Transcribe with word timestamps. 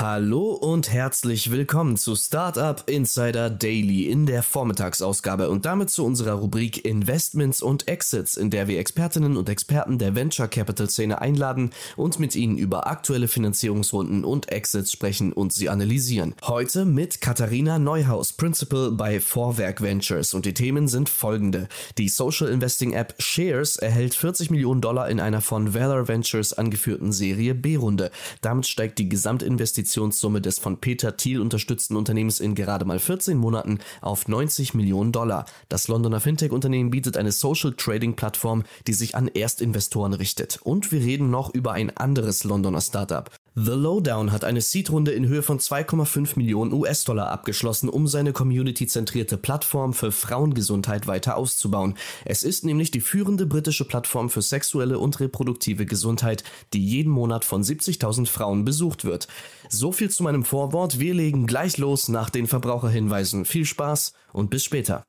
Hallo 0.00 0.52
und 0.52 0.90
herzlich 0.90 1.50
willkommen 1.50 1.98
zu 1.98 2.16
Startup 2.16 2.82
Insider 2.88 3.50
Daily 3.50 4.06
in 4.06 4.24
der 4.24 4.42
Vormittagsausgabe 4.42 5.50
und 5.50 5.66
damit 5.66 5.90
zu 5.90 6.06
unserer 6.06 6.32
Rubrik 6.32 6.86
Investments 6.86 7.60
und 7.60 7.86
Exits, 7.86 8.38
in 8.38 8.48
der 8.48 8.66
wir 8.66 8.78
Expertinnen 8.78 9.36
und 9.36 9.50
Experten 9.50 9.98
der 9.98 10.14
Venture 10.14 10.48
Capital 10.48 10.88
Szene 10.88 11.20
einladen 11.20 11.72
und 11.98 12.18
mit 12.18 12.34
ihnen 12.34 12.56
über 12.56 12.86
aktuelle 12.86 13.28
Finanzierungsrunden 13.28 14.24
und 14.24 14.50
Exits 14.50 14.90
sprechen 14.90 15.34
und 15.34 15.52
sie 15.52 15.68
analysieren. 15.68 16.34
Heute 16.44 16.86
mit 16.86 17.20
Katharina 17.20 17.78
Neuhaus, 17.78 18.32
Principal 18.32 18.92
bei 18.92 19.20
Vorwerk 19.20 19.82
Ventures 19.82 20.32
und 20.32 20.46
die 20.46 20.54
Themen 20.54 20.88
sind 20.88 21.10
folgende. 21.10 21.68
Die 21.98 22.08
Social 22.08 22.48
Investing 22.48 22.94
App 22.94 23.16
Shares 23.18 23.76
erhält 23.76 24.14
40 24.14 24.48
Millionen 24.48 24.80
Dollar 24.80 25.10
in 25.10 25.20
einer 25.20 25.42
von 25.42 25.74
Valor 25.74 26.08
Ventures 26.08 26.54
angeführten 26.54 27.12
Serie 27.12 27.54
B-Runde. 27.54 28.10
Damit 28.40 28.66
steigt 28.66 28.98
die 28.98 29.10
Gesamtinvestition 29.10 29.89
Investitionssumme 29.90 30.40
des 30.40 30.58
von 30.60 30.78
Peter 30.78 31.16
Thiel 31.16 31.40
unterstützten 31.40 31.96
Unternehmens 31.96 32.38
in 32.38 32.54
gerade 32.54 32.84
mal 32.84 33.00
14 33.00 33.36
Monaten 33.36 33.80
auf 34.00 34.28
90 34.28 34.74
Millionen 34.74 35.10
Dollar. 35.10 35.46
Das 35.68 35.88
Londoner 35.88 36.20
Fintech-Unternehmen 36.20 36.90
bietet 36.90 37.16
eine 37.16 37.32
Social 37.32 37.72
Trading 37.72 38.14
Plattform, 38.14 38.62
die 38.86 38.92
sich 38.92 39.16
an 39.16 39.26
Erstinvestoren 39.26 40.12
richtet. 40.12 40.60
Und 40.62 40.92
wir 40.92 41.00
reden 41.00 41.30
noch 41.30 41.52
über 41.52 41.72
ein 41.72 41.96
anderes 41.96 42.44
Londoner 42.44 42.80
Startup. 42.80 43.30
The 43.56 43.72
Lowdown 43.72 44.30
hat 44.30 44.44
eine 44.44 44.60
Seed-Runde 44.60 45.10
in 45.10 45.26
Höhe 45.26 45.42
von 45.42 45.58
2,5 45.58 46.38
Millionen 46.38 46.72
US-Dollar 46.72 47.30
abgeschlossen, 47.30 47.88
um 47.88 48.06
seine 48.06 48.32
community-zentrierte 48.32 49.36
Plattform 49.36 49.92
für 49.92 50.12
Frauengesundheit 50.12 51.08
weiter 51.08 51.36
auszubauen. 51.36 51.94
Es 52.24 52.44
ist 52.44 52.64
nämlich 52.64 52.92
die 52.92 53.00
führende 53.00 53.46
britische 53.46 53.84
Plattform 53.84 54.30
für 54.30 54.40
sexuelle 54.40 55.00
und 55.00 55.18
reproduktive 55.18 55.84
Gesundheit, 55.84 56.44
die 56.72 56.86
jeden 56.86 57.10
Monat 57.10 57.44
von 57.44 57.64
70.000 57.64 58.28
Frauen 58.28 58.64
besucht 58.64 59.04
wird. 59.04 59.26
So 59.72 59.92
viel 59.92 60.10
zu 60.10 60.24
meinem 60.24 60.44
Vorwort. 60.44 60.98
Wir 60.98 61.14
legen 61.14 61.46
gleich 61.46 61.78
los 61.78 62.08
nach 62.08 62.28
den 62.28 62.48
Verbraucherhinweisen. 62.48 63.44
Viel 63.44 63.64
Spaß 63.64 64.12
und 64.32 64.50
bis 64.50 64.64
später. 64.64 65.04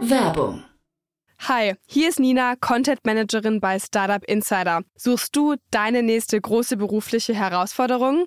Werbung. 0.00 0.64
Hi, 1.40 1.74
hier 1.86 2.08
ist 2.08 2.18
Nina, 2.18 2.56
Content 2.56 3.00
Managerin 3.04 3.60
bei 3.60 3.78
Startup 3.78 4.24
Insider. 4.24 4.82
Suchst 4.96 5.36
du 5.36 5.56
deine 5.70 6.02
nächste 6.02 6.40
große 6.40 6.78
berufliche 6.78 7.34
Herausforderung? 7.34 8.26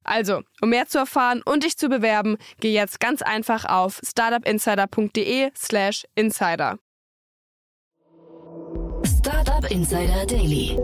Also, 0.03 0.41
um 0.61 0.69
mehr 0.69 0.87
zu 0.87 0.97
erfahren 0.97 1.41
und 1.45 1.63
dich 1.63 1.77
zu 1.77 1.89
bewerben, 1.89 2.37
geh 2.59 2.73
jetzt 2.73 2.99
ganz 2.99 3.21
einfach 3.21 3.65
auf 3.65 3.99
startupinsider.de/slash 4.03 6.05
insider. 6.15 6.77
Startup 9.05 9.69
Insider 9.69 10.25
Daily. 10.25 10.77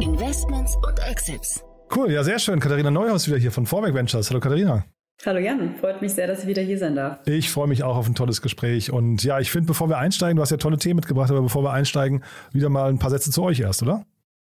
Investments 0.00 0.76
und 0.76 0.98
Exits. 1.08 1.62
Cool, 1.94 2.10
ja, 2.10 2.24
sehr 2.24 2.38
schön. 2.38 2.60
Katharina 2.60 2.90
Neuhaus 2.90 3.28
wieder 3.28 3.38
hier 3.38 3.52
von 3.52 3.66
Vorwerk 3.66 3.94
Ventures. 3.94 4.30
Hallo 4.30 4.40
Katharina. 4.40 4.84
Hallo 5.24 5.38
Jan, 5.38 5.76
freut 5.76 6.02
mich 6.02 6.12
sehr, 6.12 6.26
dass 6.26 6.42
ich 6.42 6.46
wieder 6.46 6.62
hier 6.62 6.78
sein 6.78 6.94
darf. 6.94 7.26
Ich 7.26 7.50
freue 7.50 7.68
mich 7.68 7.82
auch 7.82 7.96
auf 7.96 8.06
ein 8.06 8.14
tolles 8.14 8.42
Gespräch. 8.42 8.92
Und 8.92 9.24
ja, 9.24 9.40
ich 9.40 9.50
finde, 9.50 9.68
bevor 9.68 9.88
wir 9.88 9.98
einsteigen, 9.98 10.36
du 10.36 10.42
hast 10.42 10.50
ja 10.50 10.58
tolle 10.58 10.76
Themen 10.76 10.96
mitgebracht, 10.96 11.30
aber 11.30 11.42
bevor 11.42 11.62
wir 11.62 11.72
einsteigen, 11.72 12.22
wieder 12.52 12.68
mal 12.68 12.90
ein 12.90 12.98
paar 12.98 13.10
Sätze 13.10 13.30
zu 13.30 13.42
euch 13.42 13.60
erst, 13.60 13.82
oder? 13.82 14.04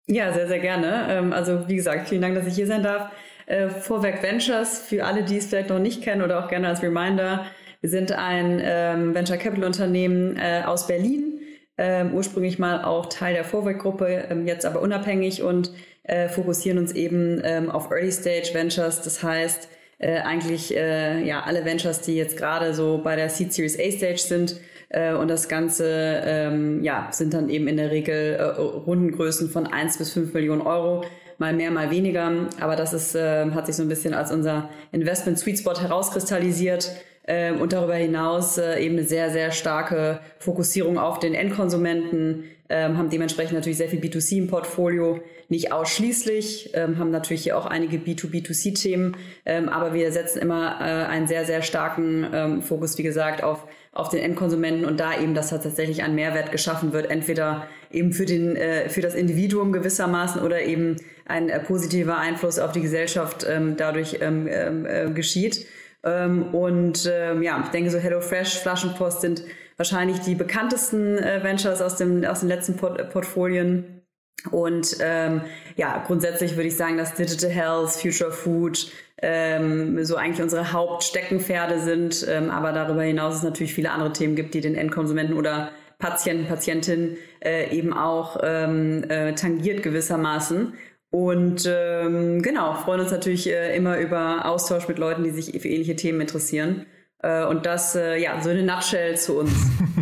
Ja, 0.07 0.33
sehr, 0.33 0.49
sehr 0.49 0.61
gerne. 0.61 1.07
Ähm, 1.11 1.33
also 1.33 1.69
wie 1.69 1.77
gesagt, 1.77 2.09
vielen 2.09 2.23
Dank, 2.23 2.35
dass 2.35 2.47
ich 2.47 2.55
hier 2.55 2.67
sein 2.67 2.83
darf. 2.83 3.11
Äh, 3.47 3.69
Vorwerk 3.69 4.23
Ventures, 4.23 4.79
für 4.79 5.05
alle, 5.05 5.23
die 5.23 5.39
es 5.39 5.47
vielleicht 5.47 5.71
noch 5.71 5.79
nicht 5.79 6.03
kennen 6.03 6.23
oder 6.23 6.45
auch 6.45 6.49
gerne 6.49 6.69
als 6.69 6.83
Reminder, 6.83 7.47
wir 7.81 7.91
sind 7.91 8.13
ein 8.13 8.63
ähm, 8.65 9.15
Venture 9.15 9.37
Capital 9.37 9.65
Unternehmen 9.65 10.37
äh, 10.37 10.63
aus 10.65 10.87
Berlin, 10.87 11.41
ähm, 11.77 12.15
ursprünglich 12.15 12.59
mal 12.59 12.83
auch 12.83 13.07
Teil 13.07 13.35
der 13.35 13.45
Vorwerk-Gruppe, 13.45 14.43
jetzt 14.47 14.65
aber 14.65 14.81
unabhängig 14.81 15.43
und 15.43 15.71
äh, 16.05 16.29
fokussieren 16.29 16.79
uns 16.79 16.93
eben 16.93 17.71
auf 17.71 17.91
Early 17.91 18.13
Stage 18.13 18.51
Ventures. 18.55 19.03
Das 19.03 19.23
heißt, 19.23 19.69
äh, 19.99 20.21
eigentlich 20.21 20.77
äh, 20.77 21.23
ja 21.27 21.43
alle 21.43 21.65
Ventures, 21.65 22.01
die 22.01 22.17
jetzt 22.17 22.37
gerade 22.37 22.75
so 22.75 23.01
bei 23.03 23.17
der 23.17 23.29
Seed 23.29 23.53
Series 23.53 23.79
A 23.79 23.91
Stage 23.91 24.19
sind. 24.19 24.61
Äh, 24.89 25.15
und 25.15 25.29
das 25.29 25.49
Ganze 25.49 26.23
ähm, 26.25 26.83
ja, 26.83 27.09
sind 27.11 27.35
dann 27.35 27.49
eben 27.49 27.69
in 27.69 27.77
der 27.77 27.91
Regel 27.91 28.35
äh, 28.35 28.43
Rundengrößen 28.43 29.49
von 29.51 29.67
1 29.67 29.99
bis 29.99 30.13
5 30.13 30.35
Millionen 30.35 30.63
Euro, 30.63 31.05
mal 31.39 31.53
mehr, 31.53 31.71
mal 31.71 31.91
weniger. 31.91 32.31
Aber 32.61 32.77
das 32.77 32.93
ist, 32.93 33.15
äh, 33.15 33.51
hat 33.51 33.67
sich 33.67 33.77
so 33.77 33.83
ein 33.83 33.89
bisschen 33.89 34.15
als 34.15 34.33
unser 34.33 34.69
Investment 34.93 35.39
Sweet 35.39 35.59
Spot 35.59 35.81
herauskristallisiert. 35.81 36.91
Ähm, 37.27 37.61
und 37.61 37.73
darüber 37.73 37.95
hinaus 37.95 38.59
äh, 38.59 38.81
eben 38.81 38.99
eine 38.99 39.07
sehr, 39.07 39.31
sehr 39.31 39.51
starke 39.51 40.21
Fokussierung 40.39 40.99
auf 40.99 41.19
den 41.21 41.33
Endkonsumenten, 41.33 42.45
ähm, 42.69 42.99
haben 42.99 43.09
dementsprechend 43.09 43.55
natürlich 43.55 43.79
sehr 43.79 43.89
viel 43.89 44.01
B2C 44.01 44.39
im 44.39 44.47
Portfolio, 44.49 45.21
nicht 45.49 45.73
ausschließlich, 45.73 46.71
ähm, 46.75 46.99
haben 46.99 47.11
natürlich 47.11 47.45
hier 47.45 47.57
auch 47.57 47.67
einige 47.67 47.97
B2B2C-Themen, 47.97 49.17
ähm, 49.47 49.69
aber 49.69 49.95
wir 49.95 50.13
setzen 50.13 50.39
immer 50.41 50.79
äh, 50.81 51.07
einen 51.07 51.27
sehr, 51.27 51.47
sehr 51.47 51.63
starken 51.63 52.27
ähm, 52.33 52.63
Fokus, 52.63 52.99
wie 52.99 53.03
gesagt, 53.03 53.43
auf, 53.43 53.67
auf 53.93 54.11
den 54.11 54.21
Endkonsumenten 54.21 54.85
und 54.85 55.01
da 55.01 55.19
eben, 55.19 55.35
dass 55.35 55.49
da 55.49 55.59
tatsächlich 55.59 56.03
ein 56.03 56.15
Mehrwert 56.15 56.53
geschaffen 56.53 56.93
wird, 56.93 57.11
entweder 57.11 57.69
eben 57.91 58.13
für, 58.13 58.27
den, 58.27 58.57
äh, 58.57 58.89
für 58.91 59.01
das 59.01 59.15
Individuum 59.15 59.73
gewissermaßen 59.73 60.43
oder 60.43 60.63
eben 60.63 60.97
ein 61.27 61.49
äh, 61.49 61.61
positiver 61.61 62.19
Einfluss 62.19 62.59
auf 62.59 62.73
die 62.73 62.83
Gesellschaft 62.83 63.47
ähm, 63.49 63.77
dadurch 63.77 64.19
ähm, 64.21 64.47
ähm, 64.51 64.87
äh, 64.87 65.11
geschieht. 65.11 65.67
Ähm, 66.03 66.55
und 66.55 67.11
ähm, 67.11 67.43
ja, 67.43 67.61
ich 67.65 67.71
denke 67.71 67.91
so 67.91 67.99
HelloFresh, 67.99 68.59
Flaschenpost 68.59 69.23
sind 69.23 69.43
wahrscheinlich 69.77 70.21
die 70.21 70.35
bekanntesten 70.35 71.19
äh, 71.19 71.43
Ventures 71.43 71.81
aus, 71.81 71.97
dem, 71.97 72.25
aus 72.25 72.41
den 72.41 72.49
letzten 72.49 72.77
Port 72.77 73.11
Portfolien. 73.11 74.03
Und 74.51 74.99
ähm, 75.01 75.43
ja, 75.77 76.03
grundsätzlich 76.07 76.57
würde 76.57 76.69
ich 76.69 76.77
sagen, 76.77 76.99
dass 76.99 77.15
Digital 77.15 77.51
Health, 77.51 77.91
Future 77.91 78.31
Food 78.31 78.91
ähm, 79.23 80.05
so 80.05 80.17
eigentlich 80.17 80.43
unsere 80.43 80.73
Hauptsteckenpferde 80.73 81.81
sind. 81.81 82.27
Ähm, 82.29 82.51
aber 82.51 82.73
darüber 82.73 83.03
hinaus 83.03 83.37
es 83.37 83.43
natürlich 83.43 83.73
viele 83.73 83.91
andere 83.91 84.13
Themen 84.13 84.37
gibt, 84.37 84.53
die 84.53 84.61
den 84.61 84.75
Endkonsumenten 84.75 85.37
oder 85.37 85.71
Patienten, 85.99 86.47
Patientinnen 86.47 87.17
äh, 87.43 87.75
eben 87.75 87.95
auch 87.95 88.39
ähm, 88.43 89.05
äh, 89.09 89.35
tangiert 89.35 89.83
gewissermaßen. 89.83 90.75
Und 91.15 91.65
ähm, 91.73 92.43
genau, 92.43 92.75
freuen 92.75 92.99
uns 92.99 93.13
natürlich 93.13 93.49
äh, 93.49 93.77
immer 93.77 93.99
über 94.01 94.47
Austausch 94.47 94.89
mit 94.89 94.99
Leuten, 94.99 95.23
die 95.23 95.31
sich 95.31 95.47
für 95.63 95.69
ähnliche 95.69 95.95
Themen 95.95 96.21
interessieren. 96.21 96.87
Äh, 97.23 97.45
und 97.45 97.67
das, 97.67 97.95
äh, 97.95 98.21
ja, 98.21 98.41
so 98.43 98.51
eine 98.51 98.65
Nutshell 98.65 99.17
zu 99.17 99.39
uns. 99.39 99.53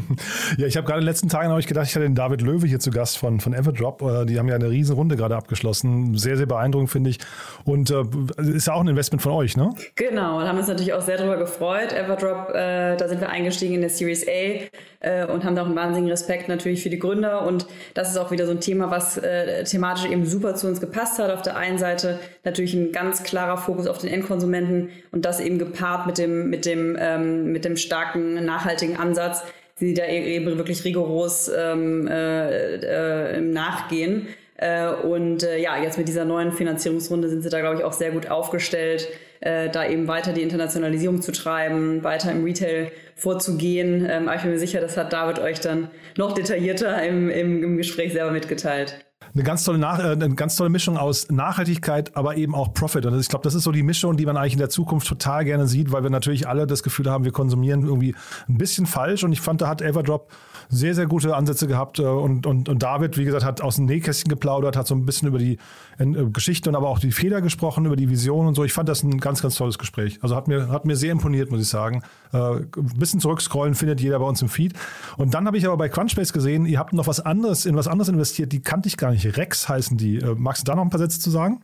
ja, 0.57 0.67
ich 0.67 0.79
habe 0.79 0.87
gerade 0.87 1.01
in 1.01 1.05
den 1.05 1.11
letzten 1.11 1.29
Tagen 1.29 1.51
habe 1.51 1.61
ich 1.61 1.67
gedacht, 1.67 1.87
ich 1.87 1.95
hatte 1.95 2.07
den 2.07 2.15
David 2.15 2.41
Löwe 2.41 2.67
hier 2.67 2.81
zu 2.81 2.91
Gast 2.91 3.19
von, 3.19 3.41
von 3.41 3.53
Everdrop. 3.53 4.01
Äh, 4.01 4.25
die 4.25 4.39
haben 4.39 4.49
ja 4.49 4.55
eine 4.55 4.71
riesen 4.71 4.97
Runde 4.97 5.17
gerade 5.17 5.37
abgeschlossen. 5.37 6.17
Sehr, 6.17 6.39
sehr 6.39 6.47
beeindruckend, 6.47 6.89
finde 6.89 7.11
ich. 7.11 7.19
Und 7.67 7.91
äh, 7.91 8.05
ist 8.39 8.69
ja 8.69 8.73
auch 8.73 8.81
ein 8.81 8.89
Investment 8.89 9.21
von 9.21 9.33
euch, 9.33 9.55
ne? 9.55 9.69
Genau, 9.97 10.39
und 10.39 10.49
haben 10.49 10.57
uns 10.57 10.69
natürlich 10.69 10.95
auch 10.95 11.03
sehr 11.03 11.19
darüber 11.19 11.37
gefreut. 11.37 11.93
Everdrop, 11.93 12.55
äh, 12.55 12.97
da 12.97 13.07
sind 13.07 13.21
wir 13.21 13.29
eingestiegen 13.29 13.75
in 13.75 13.83
der 13.83 13.91
Series 13.91 14.27
A 14.27 14.67
äh, 15.03 15.27
und 15.27 15.45
haben 15.45 15.55
da 15.55 15.63
auch 15.63 15.67
einen 15.67 15.77
wahnsinnigen 15.77 16.11
Respekt 16.11 16.49
natürlich 16.49 16.83
für 16.83 16.91
die 16.91 16.99
Gründer. 16.99 17.47
Und 17.47 17.67
das 17.95 18.11
ist 18.11 18.17
auch 18.17 18.31
wieder 18.31 18.47
so 18.47 18.53
ein 18.53 18.61
Thema, 18.61 18.91
was 18.91 19.19
äh, 19.19 19.65
thematisch 19.65 20.11
eben 20.11 20.25
super 20.25 20.55
zu 20.55 20.69
uns 20.69 20.81
gepasst 20.81 21.19
hat. 21.19 21.31
Auf 21.31 21.43
der 21.43 21.57
einen 21.57 21.79
Seite 21.79 22.19
natürlich 22.45 22.75
ein 22.75 22.93
ganz 22.93 23.23
klarer 23.23 23.59
Fokus 23.59 23.87
auf 23.87 23.99
den 23.99 24.11
Endkonsumenten 24.11 24.91
und 25.11 25.25
das 25.25 25.41
eben 25.41 25.59
gepaart 25.59 26.07
mit 26.07 26.19
dem, 26.19 26.51
mit 26.51 26.65
dem, 26.65 26.97
ähm, 26.99 27.53
mit 27.53 27.65
dem 27.65 27.77
starken, 27.77 28.45
nachhaltigen 28.45 28.97
Ansatz, 28.97 29.43
die 29.81 29.95
da 29.95 30.07
eben 30.07 30.47
wirklich 30.57 30.85
rigoros 30.85 31.51
ähm, 31.55 32.07
äh, 32.07 32.77
äh, 32.77 33.41
nachgehen. 33.41 34.29
Äh, 34.63 34.95
und 35.03 35.43
äh, 35.43 35.59
ja, 35.59 35.83
jetzt 35.83 35.99
mit 35.99 36.07
dieser 36.07 36.25
neuen 36.25 36.53
Finanzierungsrunde 36.53 37.29
sind 37.29 37.43
sie 37.43 37.51
da, 37.51 37.61
glaube 37.61 37.79
ich, 37.79 37.85
auch 37.85 37.93
sehr 37.93 38.13
gut 38.13 38.31
aufgestellt, 38.31 39.09
äh, 39.41 39.69
da 39.69 39.85
eben 39.89 40.07
weiter 40.07 40.33
die 40.33 40.43
Internationalisierung 40.43 41.21
zu 41.21 41.33
treiben, 41.33 42.05
weiter 42.05 42.31
im 42.31 42.45
Retail 42.45 42.93
vorzugehen. 43.17 44.07
Ähm, 44.09 44.29
aber 44.29 44.37
ich 44.37 44.43
bin 44.43 44.53
mir 44.53 44.59
sicher, 44.61 44.81
das 44.81 44.97
hat 44.97 45.13
David 45.13 45.41
euch 45.41 45.59
dann 45.59 45.91
noch 46.17 46.33
detaillierter 46.33 47.03
im, 47.03 47.29
im, 47.29 47.65
im 47.65 47.77
Gespräch 47.77 48.13
selber 48.13 48.31
mitgeteilt 48.31 49.05
eine 49.35 49.45
ganz 49.45 49.65
tolle 49.65 49.79
Nach 49.79 49.99
eine 49.99 50.35
ganz 50.35 50.57
tolle 50.57 50.71
Mischung 50.71 50.97
aus 50.97 51.31
Nachhaltigkeit, 51.31 52.15
aber 52.17 52.37
eben 52.37 52.55
auch 52.55 52.75
Profit. 52.75 53.07
Und 53.07 53.19
ich 53.19 53.29
glaube, 53.29 53.45
das 53.45 53.55
ist 53.55 53.65
so 53.65 53.73
die 53.73 53.83
Mischung, 53.83 54.17
die 54.17 54.27
man 54.27 54.37
eigentlich 54.37 54.55
in 54.55 54.59
der 54.59 54.69
Zukunft 54.69 55.09
total 55.09 55.45
gerne 55.45 55.67
sieht, 55.67 55.91
weil 55.91 56.03
wir 56.03 56.11
natürlich 56.11 56.47
alle 56.47 56.67
das 56.67 56.83
Gefühl 56.83 57.11
haben, 57.11 57.25
wir 57.25 57.33
konsumieren 57.33 57.85
irgendwie 57.85 58.15
ein 58.49 58.59
bisschen 58.59 58.87
falsch. 58.87 59.25
Und 59.25 59.33
ich 59.33 59.41
fand, 59.41 59.63
da 59.63 59.69
hat 59.69 59.81
Everdrop 59.81 60.31
sehr, 60.73 60.95
sehr 60.95 61.07
gute 61.07 61.37
Ansätze 61.37 61.67
gehabt. 61.67 61.99
Äh, 61.99 62.03
und, 62.03 62.47
und, 62.47 62.69
und 62.69 62.83
David, 62.83 63.17
wie 63.19 63.25
gesagt, 63.25 63.45
hat 63.45 63.61
aus 63.61 63.77
dem 63.77 63.85
Nähkästchen 63.85 64.29
geplaudert, 64.29 64.77
hat 64.77 64.87
so 64.87 64.95
ein 64.95 65.05
bisschen 65.05 65.29
über 65.29 65.39
die 65.39 65.59
äh, 65.99 66.07
Geschichte 66.33 66.71
und 66.71 66.75
aber 66.75 66.89
auch 66.89 66.99
die 66.99 67.13
Fehler 67.13 67.43
gesprochen, 67.43 67.87
über 67.87 67.95
die 67.95 68.09
Vision 68.09 68.47
und 68.47 68.55
so. 68.55 68.65
Ich 68.65 68.73
fand 68.73 68.89
das 68.89 69.03
ein 69.03 69.19
ganz, 69.19 69.43
ganz 69.43 69.55
tolles 69.55 69.79
Gespräch. 69.79 70.19
Also 70.23 70.35
hat 70.35 70.49
mir, 70.49 70.69
hat 70.69 70.87
mir 70.87 70.97
sehr 70.97 71.13
imponiert, 71.13 71.51
muss 71.51 71.61
ich 71.61 71.69
sagen. 71.69 72.03
Äh, 72.33 72.39
ein 72.39 72.71
bisschen 72.97 73.21
zurückscrollen 73.21 73.75
findet 73.75 74.01
jeder 74.01 74.19
bei 74.19 74.25
uns 74.25 74.41
im 74.43 74.49
Feed. 74.49 74.73
Und 75.19 75.35
dann 75.35 75.47
habe 75.47 75.59
ich 75.59 75.67
aber 75.67 75.77
bei 75.77 75.89
Crunchbase 75.89 76.33
gesehen, 76.33 76.65
ihr 76.65 76.79
habt 76.79 76.95
noch 76.95 77.07
was 77.07 77.21
anderes, 77.21 77.67
in 77.67 77.77
was 77.77 77.87
anderes 77.87 78.09
investiert, 78.09 78.51
die 78.53 78.63
kannte 78.63 78.89
ich 78.89 78.97
gar 78.97 79.11
nicht. 79.11 79.37
Rex 79.37 79.69
heißen 79.69 79.99
die. 79.99 80.21
magst 80.37 80.63
du 80.63 80.71
da 80.71 80.75
noch 80.75 80.83
ein 80.83 80.91
paar 80.91 80.99
Sätze 80.99 81.21
zu 81.21 81.31
sagen? 81.31 81.61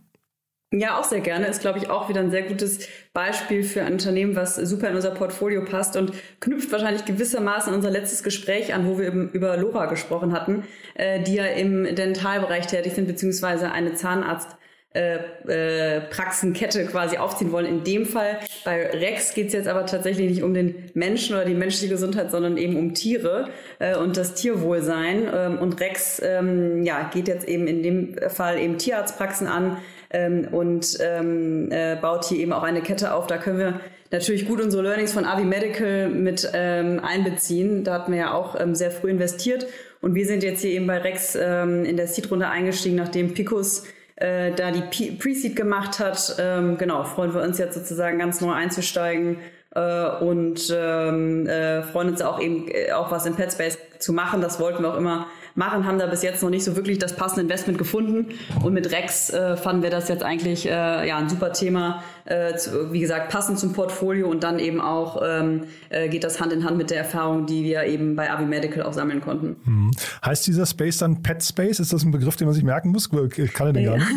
Ja, 0.70 0.98
auch 0.98 1.04
sehr 1.04 1.20
gerne. 1.20 1.46
Ist, 1.46 1.62
glaube 1.62 1.78
ich, 1.78 1.88
auch 1.88 2.10
wieder 2.10 2.20
ein 2.20 2.30
sehr 2.30 2.42
gutes 2.42 2.86
Beispiel 3.14 3.62
für 3.62 3.82
ein 3.82 3.94
Unternehmen, 3.94 4.36
was 4.36 4.56
super 4.56 4.90
in 4.90 4.96
unser 4.96 5.12
Portfolio 5.12 5.64
passt 5.64 5.96
und 5.96 6.12
knüpft 6.40 6.70
wahrscheinlich 6.70 7.06
gewissermaßen 7.06 7.72
unser 7.72 7.90
letztes 7.90 8.22
Gespräch 8.22 8.74
an, 8.74 8.86
wo 8.86 8.98
wir 8.98 9.08
über 9.10 9.56
Lora 9.56 9.86
gesprochen 9.86 10.32
hatten, 10.32 10.64
äh, 10.94 11.22
die 11.22 11.36
ja 11.36 11.46
im 11.46 11.94
Dentalbereich 11.94 12.66
tätig 12.66 12.92
sind, 12.94 13.08
beziehungsweise 13.08 13.72
eine 13.72 13.94
Zahnarzt- 13.94 14.58
äh, 14.94 15.18
äh, 15.46 16.00
Praxenkette 16.00 16.86
quasi 16.86 17.18
aufziehen 17.18 17.52
wollen. 17.52 17.66
In 17.66 17.84
dem 17.84 18.06
Fall 18.06 18.38
bei 18.64 18.86
Rex 18.86 19.34
geht 19.34 19.48
es 19.48 19.52
jetzt 19.52 19.68
aber 19.68 19.84
tatsächlich 19.84 20.30
nicht 20.30 20.42
um 20.42 20.54
den 20.54 20.90
Menschen 20.94 21.36
oder 21.36 21.44
die 21.44 21.54
menschliche 21.54 21.92
Gesundheit, 21.92 22.30
sondern 22.30 22.56
eben 22.56 22.74
um 22.76 22.94
Tiere 22.94 23.50
äh, 23.80 23.96
und 23.96 24.16
das 24.16 24.34
Tierwohlsein. 24.34 25.28
Ähm, 25.32 25.58
und 25.58 25.78
Rex 25.80 26.22
ähm, 26.24 26.82
ja, 26.84 27.10
geht 27.12 27.28
jetzt 27.28 27.46
eben 27.46 27.66
in 27.66 27.82
dem 27.82 28.16
Fall 28.28 28.58
eben 28.58 28.78
Tierarztpraxen 28.78 29.46
an, 29.46 29.76
ähm, 30.10 30.48
und 30.50 30.98
ähm, 31.00 31.70
äh, 31.70 31.96
baut 31.96 32.24
hier 32.24 32.38
eben 32.38 32.52
auch 32.52 32.62
eine 32.62 32.80
Kette 32.80 33.14
auf. 33.14 33.26
Da 33.26 33.38
können 33.38 33.58
wir 33.58 33.80
natürlich 34.10 34.46
gut 34.46 34.60
unsere 34.60 34.82
Learnings 34.82 35.12
von 35.12 35.24
Avi 35.24 35.44
Medical 35.44 36.08
mit 36.08 36.50
ähm, 36.54 37.00
einbeziehen. 37.02 37.84
Da 37.84 37.94
hatten 37.94 38.12
wir 38.12 38.18
ja 38.18 38.34
auch 38.34 38.58
ähm, 38.58 38.74
sehr 38.74 38.90
früh 38.90 39.10
investiert 39.10 39.66
und 40.00 40.14
wir 40.14 40.26
sind 40.26 40.42
jetzt 40.42 40.62
hier 40.62 40.70
eben 40.70 40.86
bei 40.86 40.98
Rex 40.98 41.36
ähm, 41.40 41.84
in 41.84 41.96
der 41.96 42.06
Seed-Runde 42.06 42.48
eingestiegen, 42.48 42.96
nachdem 42.96 43.34
Picos 43.34 43.84
äh, 44.16 44.52
da 44.52 44.70
die 44.70 45.12
Pre-Seed 45.12 45.56
gemacht 45.56 45.98
hat. 45.98 46.36
Ähm, 46.38 46.78
genau, 46.78 47.04
freuen 47.04 47.34
wir 47.34 47.42
uns 47.42 47.58
jetzt 47.58 47.74
sozusagen 47.74 48.18
ganz 48.18 48.40
neu 48.40 48.52
einzusteigen 48.52 49.38
äh, 49.74 50.08
und 50.20 50.72
ähm, 50.74 51.46
äh, 51.46 51.82
freuen 51.82 52.10
uns 52.10 52.22
auch 52.22 52.40
eben 52.40 52.68
äh, 52.68 52.92
auch 52.92 53.10
was 53.10 53.26
im 53.26 53.36
Pet 53.36 53.52
Space 53.52 53.78
zu 53.98 54.12
machen. 54.12 54.40
Das 54.40 54.60
wollten 54.60 54.82
wir 54.82 54.92
auch 54.92 54.96
immer 54.96 55.26
machen, 55.58 55.84
haben 55.84 55.98
da 55.98 56.06
bis 56.06 56.22
jetzt 56.22 56.42
noch 56.42 56.50
nicht 56.50 56.64
so 56.64 56.76
wirklich 56.76 56.98
das 56.98 57.16
passende 57.16 57.42
Investment 57.42 57.78
gefunden. 57.78 58.28
Und 58.62 58.72
mit 58.72 58.90
Rex 58.92 59.28
äh, 59.30 59.56
fanden 59.56 59.82
wir 59.82 59.90
das 59.90 60.08
jetzt 60.08 60.22
eigentlich 60.22 60.66
äh, 60.66 61.06
ja, 61.06 61.18
ein 61.18 61.28
super 61.28 61.52
Thema. 61.52 62.02
Äh, 62.24 62.56
zu, 62.56 62.92
wie 62.92 63.00
gesagt, 63.00 63.30
passend 63.30 63.58
zum 63.58 63.72
Portfolio 63.72 64.28
und 64.28 64.44
dann 64.44 64.58
eben 64.58 64.80
auch 64.80 65.22
ähm, 65.24 65.64
äh, 65.88 66.08
geht 66.08 66.24
das 66.24 66.40
Hand 66.40 66.52
in 66.52 66.64
Hand 66.64 66.76
mit 66.76 66.90
der 66.90 66.98
Erfahrung, 66.98 67.46
die 67.46 67.64
wir 67.64 67.84
eben 67.84 68.16
bei 68.16 68.30
Avi 68.30 68.44
Medical 68.44 68.82
auch 68.82 68.92
sammeln 68.92 69.20
konnten. 69.20 69.56
Hm. 69.64 69.90
Heißt 70.24 70.46
dieser 70.46 70.66
Space 70.66 70.98
dann 70.98 71.22
Pet 71.22 71.42
Space? 71.42 71.80
Ist 71.80 71.92
das 71.92 72.04
ein 72.04 72.10
Begriff, 72.10 72.36
den 72.36 72.46
man 72.46 72.54
sich 72.54 72.64
merken 72.64 72.90
muss? 72.90 73.08
Ich 73.36 73.52
kann 73.54 73.72
den 73.72 73.84
gar 73.84 73.96
nicht. 73.96 74.06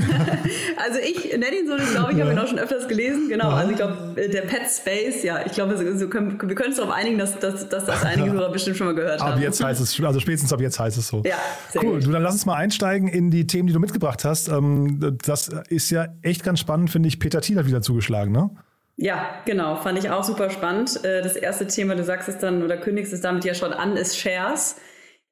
also 0.86 1.00
ich 1.00 1.32
nenne 1.32 1.56
ihn 1.58 1.68
so, 1.68 1.78
ich 1.78 1.90
glaube, 1.92 2.12
ich 2.12 2.18
ja. 2.18 2.26
habe 2.26 2.34
ihn 2.34 2.40
auch 2.40 2.48
schon 2.48 2.60
öfters 2.60 2.88
gelesen. 2.88 3.30
Genau, 3.30 3.50
ja. 3.50 3.56
also 3.56 3.72
ich 3.72 3.78
glaube, 3.78 4.22
äh, 4.22 4.30
der 4.30 4.42
Pet 4.42 4.64
Space, 4.70 5.24
ja, 5.24 5.46
ich 5.46 5.54
glaube, 5.54 5.78
so 5.98 6.08
können, 6.08 6.38
wir 6.42 6.56
können 6.56 6.70
uns 6.70 6.78
darauf 6.78 6.94
einigen, 6.94 7.18
dass, 7.18 7.40
dass, 7.40 7.68
dass 7.70 7.86
das 7.86 8.04
einige 8.04 8.32
Hörer 8.34 8.52
bestimmt 8.52 8.78
schon 8.78 8.88
mal 8.88 8.96
gehört 8.96 9.22
haben. 9.22 9.34
Aber 9.34 9.42
jetzt 9.42 9.64
heißt 9.64 9.82
es, 9.82 10.00
also 10.04 10.20
spätestens 10.20 10.52
ab 10.52 10.62
jetzt 10.62 10.80
heißt 10.80 10.98
es 10.98 11.08
so. 11.08 11.22
Ja, 11.32 11.82
cool. 11.82 11.94
Gut. 11.94 12.06
Du, 12.06 12.12
dann 12.12 12.24
lass 12.24 12.34
uns 12.34 12.46
mal 12.46 12.56
einsteigen 12.56 13.08
in 13.08 13.32
die 13.32 13.48
Themen, 13.48 13.68
die 13.68 13.74
du 13.74 13.80
mitgebracht 13.80 14.26
hast. 14.26 14.50
Ähm, 14.50 15.18
das 15.24 15.50
ist 15.70 15.90
ja 15.90 16.08
echt 16.22 16.44
ganz 16.44 16.60
spannend, 16.60 16.90
finde 16.90 17.08
ich. 17.08 17.20
Peter 17.20 17.42
Thiel 17.42 17.58
hat 17.58 17.68
wieder 17.68 17.82
zugeschlagen, 17.82 18.32
ne? 18.32 18.50
Ja, 18.98 19.42
genau, 19.46 19.78
fand 19.78 19.98
ich 19.98 20.10
auch 20.10 20.24
super 20.24 20.50
spannend. 20.50 21.04
Äh, 21.06 21.22
das 21.22 21.36
erste 21.36 21.68
Thema, 21.68 21.96
du 21.96 22.04
sagst 22.04 22.28
es 22.28 22.38
dann 22.38 22.64
oder 22.64 22.78
kündigst 22.78 23.14
es 23.14 23.22
damit 23.22 23.46
ja 23.46 23.54
schon 23.54 23.72
an, 23.72 23.96
ist 23.96 24.18
Shares. 24.18 24.76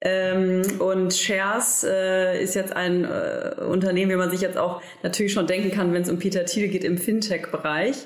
Ähm, 0.01 0.61
und 0.79 1.13
Shares 1.13 1.83
äh, 1.83 2.41
ist 2.41 2.55
jetzt 2.55 2.73
ein 2.73 3.03
äh, 3.03 3.61
Unternehmen, 3.61 4.11
wie 4.11 4.15
man 4.15 4.31
sich 4.31 4.39
jetzt 4.39 4.57
auch 4.57 4.81
natürlich 5.03 5.33
schon 5.33 5.47
denken 5.47 5.71
kann, 5.71 5.91
wenn 5.91 6.03
es 6.03 6.09
um 6.09 6.17
Peter 6.17 6.45
Thiel 6.45 6.69
geht 6.69 6.85
im 6.85 6.97
Fintech-Bereich. 6.97 7.97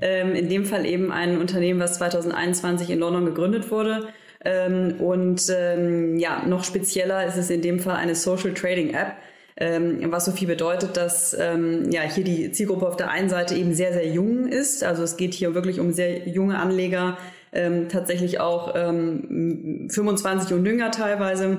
Ähm, 0.00 0.36
in 0.36 0.48
dem 0.48 0.64
Fall 0.64 0.86
eben 0.86 1.10
ein 1.10 1.38
Unternehmen, 1.38 1.80
was 1.80 1.94
2021 1.98 2.90
in 2.90 3.00
London 3.00 3.26
gegründet 3.26 3.72
wurde 3.72 4.08
ähm, 4.44 4.94
und 4.98 5.42
ähm, 5.54 6.18
ja, 6.18 6.42
noch 6.46 6.64
spezieller 6.64 7.26
ist 7.26 7.36
es 7.36 7.50
in 7.50 7.62
dem 7.62 7.78
Fall 7.78 7.96
eine 7.96 8.14
Social 8.14 8.54
Trading 8.54 8.94
App. 8.94 9.12
Ähm, 9.56 10.00
was 10.10 10.24
so 10.24 10.32
viel 10.32 10.48
bedeutet, 10.48 10.96
dass 10.96 11.36
ähm, 11.38 11.90
ja 11.90 12.00
hier 12.02 12.24
die 12.24 12.50
Zielgruppe 12.50 12.88
auf 12.88 12.96
der 12.96 13.10
einen 13.10 13.28
Seite 13.28 13.54
eben 13.54 13.74
sehr, 13.74 13.92
sehr 13.92 14.06
jung 14.06 14.46
ist. 14.48 14.82
Also 14.82 15.02
es 15.02 15.18
geht 15.18 15.34
hier 15.34 15.54
wirklich 15.54 15.80
um 15.80 15.92
sehr 15.92 16.26
junge 16.26 16.58
Anleger, 16.58 17.18
ähm, 17.52 17.90
tatsächlich 17.90 18.40
auch 18.40 18.74
ähm, 18.74 19.88
25 19.90 20.54
und 20.54 20.64
jünger 20.64 20.90
teilweise. 20.90 21.58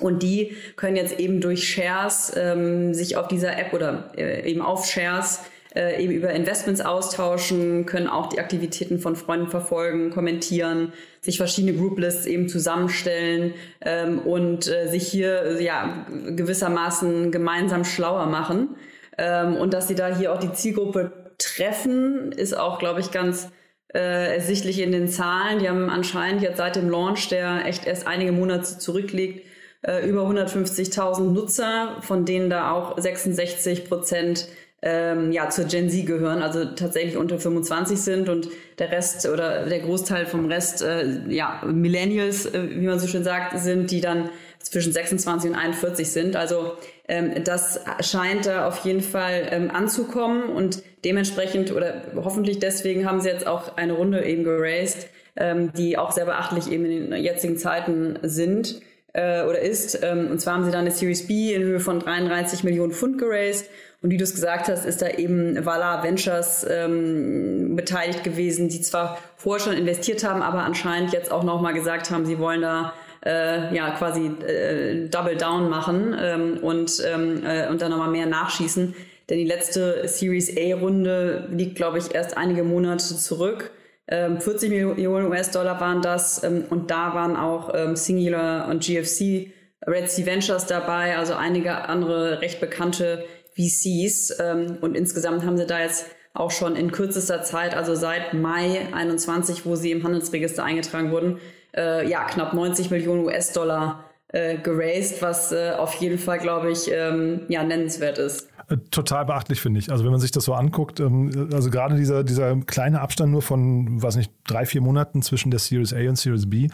Und 0.00 0.22
die 0.24 0.56
können 0.74 0.96
jetzt 0.96 1.20
eben 1.20 1.40
durch 1.40 1.68
Shares 1.68 2.32
ähm, 2.36 2.94
sich 2.94 3.16
auf 3.16 3.28
dieser 3.28 3.56
App 3.56 3.72
oder 3.72 4.12
äh, 4.16 4.48
eben 4.50 4.62
auf 4.62 4.86
Shares 4.86 5.40
äh, 5.78 6.02
eben 6.02 6.12
über 6.12 6.30
Investments 6.30 6.80
austauschen, 6.80 7.86
können 7.86 8.08
auch 8.08 8.26
die 8.26 8.40
Aktivitäten 8.40 8.98
von 8.98 9.14
Freunden 9.14 9.46
verfolgen, 9.48 10.10
kommentieren, 10.10 10.92
sich 11.20 11.36
verschiedene 11.36 11.74
Grouplists 11.78 12.26
eben 12.26 12.48
zusammenstellen 12.48 13.54
ähm, 13.80 14.18
und 14.18 14.66
äh, 14.66 14.88
sich 14.88 15.06
hier 15.06 15.62
ja 15.62 16.04
gewissermaßen 16.26 17.30
gemeinsam 17.30 17.84
schlauer 17.84 18.26
machen. 18.26 18.74
Ähm, 19.16 19.54
und 19.54 19.72
dass 19.72 19.86
sie 19.86 19.94
da 19.94 20.16
hier 20.16 20.32
auch 20.32 20.40
die 20.40 20.52
Zielgruppe 20.52 21.32
treffen, 21.38 22.32
ist 22.32 22.58
auch, 22.58 22.80
glaube 22.80 22.98
ich, 22.98 23.12
ganz 23.12 23.48
äh, 23.94 24.34
ersichtlich 24.34 24.80
in 24.80 24.90
den 24.90 25.06
Zahlen. 25.06 25.60
Die 25.60 25.68
haben 25.68 25.90
anscheinend 25.90 26.42
jetzt 26.42 26.56
seit 26.56 26.74
dem 26.74 26.90
Launch, 26.90 27.28
der 27.28 27.66
echt 27.66 27.86
erst 27.86 28.04
einige 28.04 28.32
Monate 28.32 28.78
zurückliegt, 28.78 29.46
äh, 29.82 30.04
über 30.08 30.22
150.000 30.22 31.20
Nutzer, 31.32 31.98
von 32.00 32.24
denen 32.24 32.50
da 32.50 32.72
auch 32.72 32.98
66 32.98 33.88
Prozent 33.88 34.48
ähm, 34.80 35.32
ja, 35.32 35.50
zur 35.50 35.64
Gen 35.64 35.90
Z 35.90 36.06
gehören, 36.06 36.40
also 36.40 36.64
tatsächlich 36.64 37.16
unter 37.16 37.38
25 37.38 38.00
sind 38.00 38.28
und 38.28 38.48
der 38.78 38.92
Rest 38.92 39.28
oder 39.28 39.66
der 39.66 39.80
Großteil 39.80 40.26
vom 40.26 40.46
Rest, 40.46 40.82
äh, 40.82 41.20
ja, 41.28 41.62
Millennials, 41.66 42.46
äh, 42.46 42.70
wie 42.70 42.86
man 42.86 43.00
so 43.00 43.08
schön 43.08 43.24
sagt, 43.24 43.58
sind, 43.58 43.90
die 43.90 44.00
dann 44.00 44.30
zwischen 44.60 44.92
26 44.92 45.50
und 45.50 45.56
41 45.56 46.08
sind. 46.10 46.36
Also 46.36 46.74
ähm, 47.08 47.42
das 47.42 47.80
scheint 48.00 48.46
da 48.46 48.68
auf 48.68 48.84
jeden 48.84 49.00
Fall 49.00 49.48
ähm, 49.50 49.70
anzukommen 49.70 50.44
und 50.44 50.82
dementsprechend 51.04 51.72
oder 51.72 52.02
hoffentlich 52.14 52.60
deswegen 52.60 53.04
haben 53.04 53.20
sie 53.20 53.28
jetzt 53.28 53.46
auch 53.46 53.76
eine 53.76 53.94
Runde 53.94 54.24
eben 54.24 54.44
geraced, 54.44 55.08
ähm, 55.36 55.72
die 55.72 55.98
auch 55.98 56.12
sehr 56.12 56.26
beachtlich 56.26 56.70
eben 56.70 56.84
in 56.84 57.10
den 57.10 57.22
jetzigen 57.22 57.56
Zeiten 57.56 58.18
sind 58.22 58.80
äh, 59.12 59.42
oder 59.42 59.58
ist. 59.60 60.00
Ähm, 60.02 60.30
und 60.30 60.40
zwar 60.40 60.54
haben 60.54 60.64
sie 60.64 60.70
dann 60.70 60.82
eine 60.82 60.90
Series 60.92 61.26
B 61.26 61.54
in 61.54 61.62
Höhe 61.62 61.80
von 61.80 61.98
33 61.98 62.62
Millionen 62.62 62.92
Pfund 62.92 63.18
geraced 63.18 63.68
und 64.00 64.10
wie 64.10 64.16
du 64.16 64.24
es 64.24 64.34
gesagt 64.34 64.68
hast, 64.68 64.84
ist 64.84 65.02
da 65.02 65.08
eben 65.08 65.64
Vala 65.64 66.04
Ventures 66.04 66.64
ähm, 66.68 67.74
beteiligt 67.74 68.22
gewesen, 68.22 68.68
die 68.68 68.80
zwar 68.80 69.18
vorher 69.36 69.64
schon 69.64 69.76
investiert 69.76 70.22
haben, 70.22 70.40
aber 70.40 70.62
anscheinend 70.62 71.12
jetzt 71.12 71.32
auch 71.32 71.42
nochmal 71.42 71.74
gesagt 71.74 72.10
haben, 72.10 72.24
sie 72.24 72.38
wollen 72.38 72.62
da 72.62 72.92
äh, 73.26 73.74
ja 73.74 73.90
quasi 73.90 74.26
äh, 74.46 75.08
Double 75.08 75.36
Down 75.36 75.68
machen 75.68 76.16
ähm, 76.20 76.58
und, 76.62 77.02
ähm, 77.12 77.44
äh, 77.44 77.68
und 77.68 77.82
dann 77.82 77.90
nochmal 77.90 78.10
mehr 78.10 78.26
nachschießen. 78.26 78.94
Denn 79.28 79.38
die 79.38 79.44
letzte 79.44 80.06
Series 80.06 80.56
A-Runde 80.56 81.48
liegt, 81.50 81.74
glaube 81.74 81.98
ich, 81.98 82.14
erst 82.14 82.36
einige 82.36 82.62
Monate 82.62 83.16
zurück. 83.16 83.72
Ähm, 84.06 84.40
40 84.40 84.70
Millionen 84.70 85.26
US-Dollar 85.26 85.80
waren 85.80 86.02
das 86.02 86.42
ähm, 86.44 86.64
und 86.70 86.90
da 86.90 87.14
waren 87.14 87.36
auch 87.36 87.74
ähm, 87.74 87.94
Singular 87.94 88.68
und 88.68 88.82
GFC, 88.82 89.52
Red 89.86 90.10
Sea 90.10 90.24
Ventures 90.24 90.66
dabei, 90.66 91.16
also 91.16 91.34
einige 91.34 91.88
andere 91.88 92.40
recht 92.40 92.60
bekannte 92.60 93.24
VCs. 93.58 94.38
Ähm, 94.40 94.78
und 94.80 94.96
insgesamt 94.96 95.44
haben 95.44 95.56
sie 95.56 95.66
da 95.66 95.80
jetzt 95.80 96.06
auch 96.34 96.50
schon 96.50 96.76
in 96.76 96.92
kürzester 96.92 97.42
Zeit, 97.42 97.74
also 97.74 97.94
seit 97.94 98.32
Mai 98.32 98.86
21, 98.92 99.66
wo 99.66 99.74
sie 99.74 99.90
im 99.90 100.04
Handelsregister 100.04 100.62
eingetragen 100.62 101.10
wurden, 101.10 101.40
äh, 101.76 102.08
ja, 102.08 102.24
knapp 102.24 102.54
90 102.54 102.90
Millionen 102.90 103.24
US-Dollar 103.24 104.04
äh, 104.28 104.56
geraced, 104.58 105.20
was 105.20 105.52
äh, 105.52 105.72
auf 105.76 105.94
jeden 105.94 106.18
Fall, 106.18 106.38
glaube 106.38 106.70
ich, 106.70 106.90
ähm, 106.92 107.46
ja, 107.48 107.64
nennenswert 107.64 108.18
ist. 108.18 108.48
Äh, 108.68 108.76
total 108.90 109.24
beachtlich, 109.24 109.60
finde 109.60 109.80
ich. 109.80 109.90
Also 109.90 110.04
wenn 110.04 110.10
man 110.10 110.20
sich 110.20 110.30
das 110.30 110.44
so 110.44 110.54
anguckt, 110.54 111.00
ähm, 111.00 111.48
also 111.52 111.70
gerade 111.70 111.96
dieser, 111.96 112.22
dieser 112.22 112.56
kleine 112.56 113.00
Abstand 113.00 113.32
nur 113.32 113.42
von, 113.42 114.02
weiß 114.02 114.16
nicht, 114.16 114.32
drei, 114.46 114.66
vier 114.66 114.82
Monaten 114.82 115.22
zwischen 115.22 115.50
der 115.50 115.58
Series 115.58 115.94
A 115.94 116.00
und 116.08 116.16
Series 116.16 116.48
B. 116.48 116.68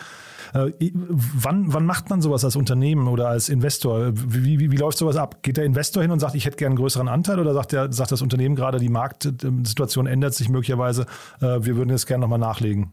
Äh, 0.53 0.73
wann, 0.91 1.73
wann 1.73 1.87
macht 1.87 2.11
man 2.11 2.21
sowas 2.21 2.45
als 2.45 2.57
Unternehmen 2.57 3.07
oder 3.07 3.29
als 3.29 3.49
Investor? 3.49 4.13
Wie, 4.15 4.59
wie, 4.59 4.71
wie 4.73 4.77
läuft 4.77 4.99
sowas 4.99 5.17
ab? 5.17 5.43
Geht 5.43 5.57
der 5.57 5.65
Investor 5.65 6.03
hin 6.03 6.11
und 6.11 6.19
sagt, 6.19 6.35
ich 6.35 6.47
hätte 6.47 6.57
gerne 6.57 6.73
einen 6.73 6.79
größeren 6.79 7.09
Anteil 7.09 7.39
oder 7.39 7.55
sagt, 7.55 7.73
der, 7.73 7.93
sagt 7.93 8.13
das 8.13 8.23
Unternehmen 8.23 8.57
gerade, 8.57 8.79
die 8.79 8.89
Marktsituation 8.89 10.07
ändert 10.07 10.35
sich 10.35 10.49
möglicherweise, 10.49 11.07
wir 11.41 11.77
würden 11.77 11.91
jetzt 11.91 12.07
gerne 12.07 12.23
nochmal 12.23 12.39
nachlegen? 12.39 12.93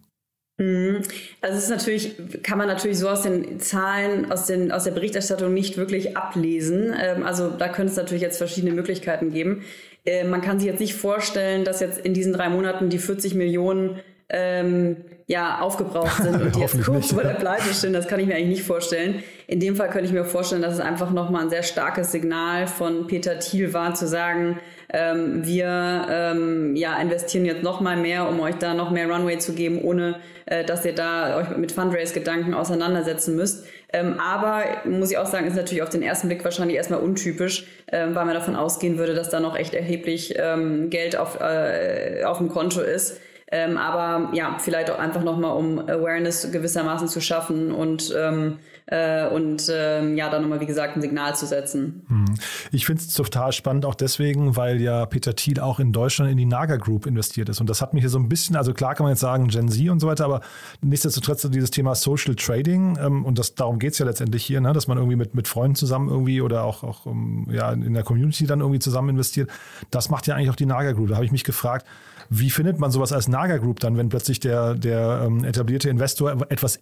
Mhm. 0.61 1.01
Also 1.41 1.57
es 1.57 1.63
ist 1.63 1.69
natürlich, 1.69 2.15
kann 2.43 2.59
man 2.59 2.67
natürlich 2.67 2.99
so 2.99 3.09
aus 3.09 3.23
den 3.23 3.59
Zahlen, 3.59 4.31
aus, 4.31 4.45
den, 4.45 4.71
aus 4.71 4.83
der 4.83 4.91
Berichterstattung 4.91 5.53
nicht 5.53 5.75
wirklich 5.75 6.15
ablesen. 6.15 6.93
Ähm, 7.01 7.25
also 7.25 7.49
da 7.49 7.67
könnte 7.67 7.91
es 7.91 7.97
natürlich 7.97 8.21
jetzt 8.21 8.37
verschiedene 8.37 8.73
Möglichkeiten 8.73 9.31
geben. 9.31 9.63
Äh, 10.05 10.23
man 10.23 10.41
kann 10.41 10.59
sich 10.59 10.67
jetzt 10.67 10.79
nicht 10.79 10.93
vorstellen, 10.93 11.65
dass 11.65 11.79
jetzt 11.79 11.97
in 11.97 12.13
diesen 12.13 12.31
drei 12.31 12.49
Monaten 12.49 12.89
die 12.89 12.99
40 12.99 13.33
Millionen 13.33 13.99
ähm, 14.29 14.97
ja, 15.25 15.59
aufgebraucht 15.61 16.21
sind 16.21 16.35
und 16.41 16.55
die 16.55 16.59
jetzt 16.59 16.79
kurz 16.83 17.07
vor 17.13 17.23
der 17.23 17.33
Pleite 17.33 17.73
stehen. 17.73 17.93
Das 17.93 18.07
kann 18.07 18.19
ich 18.19 18.27
mir 18.27 18.35
eigentlich 18.35 18.59
nicht 18.59 18.63
vorstellen. 18.63 19.23
In 19.47 19.59
dem 19.59 19.75
Fall 19.75 19.89
könnte 19.89 20.05
ich 20.05 20.13
mir 20.13 20.25
vorstellen, 20.25 20.61
dass 20.61 20.75
es 20.75 20.79
einfach 20.79 21.09
nochmal 21.09 21.43
ein 21.43 21.49
sehr 21.49 21.63
starkes 21.63 22.11
Signal 22.11 22.67
von 22.67 23.07
Peter 23.07 23.39
Thiel 23.39 23.73
war, 23.73 23.95
zu 23.95 24.07
sagen, 24.07 24.59
ähm, 24.93 25.45
wir 25.45 26.07
ähm, 26.09 26.75
ja, 26.75 26.99
investieren 27.01 27.45
jetzt 27.45 27.63
nochmal 27.63 27.97
mehr, 27.97 28.27
um 28.27 28.39
euch 28.39 28.55
da 28.55 28.73
noch 28.73 28.91
mehr 28.91 29.09
Runway 29.09 29.37
zu 29.37 29.53
geben, 29.53 29.81
ohne 29.81 30.19
äh, 30.45 30.65
dass 30.65 30.85
ihr 30.85 30.93
da 30.93 31.37
euch 31.37 31.57
mit 31.57 31.71
Fundraise-Gedanken 31.71 32.53
auseinandersetzen 32.53 33.35
müsst. 33.35 33.65
Ähm, 33.93 34.19
aber 34.19 34.63
muss 34.85 35.11
ich 35.11 35.17
auch 35.17 35.25
sagen, 35.25 35.47
ist 35.47 35.55
natürlich 35.55 35.83
auf 35.83 35.89
den 35.89 36.01
ersten 36.01 36.27
Blick 36.27 36.43
wahrscheinlich 36.43 36.77
erstmal 36.77 36.99
untypisch, 36.99 37.67
äh, 37.87 38.07
weil 38.13 38.25
man 38.25 38.33
davon 38.33 38.55
ausgehen 38.55 38.97
würde, 38.97 39.13
dass 39.13 39.29
da 39.29 39.39
noch 39.39 39.57
echt 39.57 39.73
erheblich 39.73 40.35
ähm, 40.37 40.89
Geld 40.89 41.15
auf, 41.15 41.39
äh, 41.39 42.23
auf 42.25 42.37
dem 42.37 42.49
Konto 42.49 42.81
ist. 42.81 43.19
Ähm, 43.51 43.77
aber 43.77 44.33
ja, 44.33 44.57
vielleicht 44.59 44.89
auch 44.89 44.97
einfach 44.97 45.23
nochmal, 45.23 45.57
um 45.57 45.79
Awareness 45.79 46.51
gewissermaßen 46.51 47.07
zu 47.09 47.19
schaffen 47.19 47.71
und 47.71 48.13
ähm, 48.17 48.59
äh, 48.91 49.27
und 49.29 49.71
ähm, 49.73 50.17
ja, 50.17 50.29
dann 50.29 50.41
nochmal, 50.41 50.59
wie 50.59 50.65
gesagt, 50.65 50.95
ein 50.95 51.01
Signal 51.01 51.33
zu 51.35 51.45
setzen. 51.45 52.03
Hm. 52.07 52.25
Ich 52.71 52.85
finde 52.85 53.01
es 53.01 53.13
total 53.13 53.53
spannend, 53.53 53.85
auch 53.85 53.95
deswegen, 53.95 54.57
weil 54.57 54.81
ja 54.81 55.05
Peter 55.05 55.33
Thiel 55.33 55.61
auch 55.61 55.79
in 55.79 55.93
Deutschland 55.93 56.29
in 56.29 56.37
die 56.37 56.45
Naga 56.45 56.75
Group 56.75 57.05
investiert 57.05 57.47
ist. 57.47 57.61
Und 57.61 57.69
das 57.69 57.81
hat 57.81 57.93
mich 57.93 58.03
hier 58.03 58.09
so 58.09 58.19
ein 58.19 58.27
bisschen, 58.27 58.57
also 58.57 58.73
klar 58.73 58.95
kann 58.95 59.05
man 59.05 59.11
jetzt 59.11 59.21
sagen 59.21 59.47
Gen 59.47 59.69
Z 59.69 59.89
und 59.89 60.01
so 60.01 60.07
weiter, 60.07 60.25
aber 60.25 60.41
nichtsdestotrotz 60.81 61.47
dieses 61.49 61.71
Thema 61.71 61.95
Social 61.95 62.35
Trading 62.35 62.97
ähm, 63.01 63.23
und 63.23 63.39
das, 63.39 63.55
darum 63.55 63.79
geht 63.79 63.93
es 63.93 63.99
ja 63.99 64.05
letztendlich 64.05 64.43
hier, 64.43 64.59
ne, 64.59 64.73
dass 64.73 64.87
man 64.87 64.97
irgendwie 64.97 65.15
mit, 65.15 65.35
mit 65.35 65.47
Freunden 65.47 65.75
zusammen 65.75 66.09
irgendwie 66.09 66.41
oder 66.41 66.63
auch, 66.63 66.83
auch 66.83 67.05
um, 67.05 67.47
ja, 67.49 67.71
in 67.71 67.93
der 67.93 68.03
Community 68.03 68.45
dann 68.45 68.59
irgendwie 68.59 68.79
zusammen 68.79 69.09
investiert. 69.09 69.49
Das 69.89 70.09
macht 70.09 70.27
ja 70.27 70.35
eigentlich 70.35 70.49
auch 70.49 70.55
die 70.55 70.65
Naga 70.65 70.91
Group. 70.91 71.09
Da 71.09 71.15
habe 71.15 71.25
ich 71.25 71.31
mich 71.31 71.45
gefragt, 71.45 71.85
wie 72.33 72.49
findet 72.49 72.79
man 72.79 72.91
sowas 72.91 73.11
als 73.11 73.27
Naga 73.27 73.57
Group 73.57 73.81
dann, 73.81 73.97
wenn 73.97 74.07
plötzlich 74.07 74.39
der, 74.39 74.75
der 74.75 75.23
ähm, 75.25 75.43
etablierte 75.43 75.89
Investor 75.89 76.47
etwas 76.49 76.79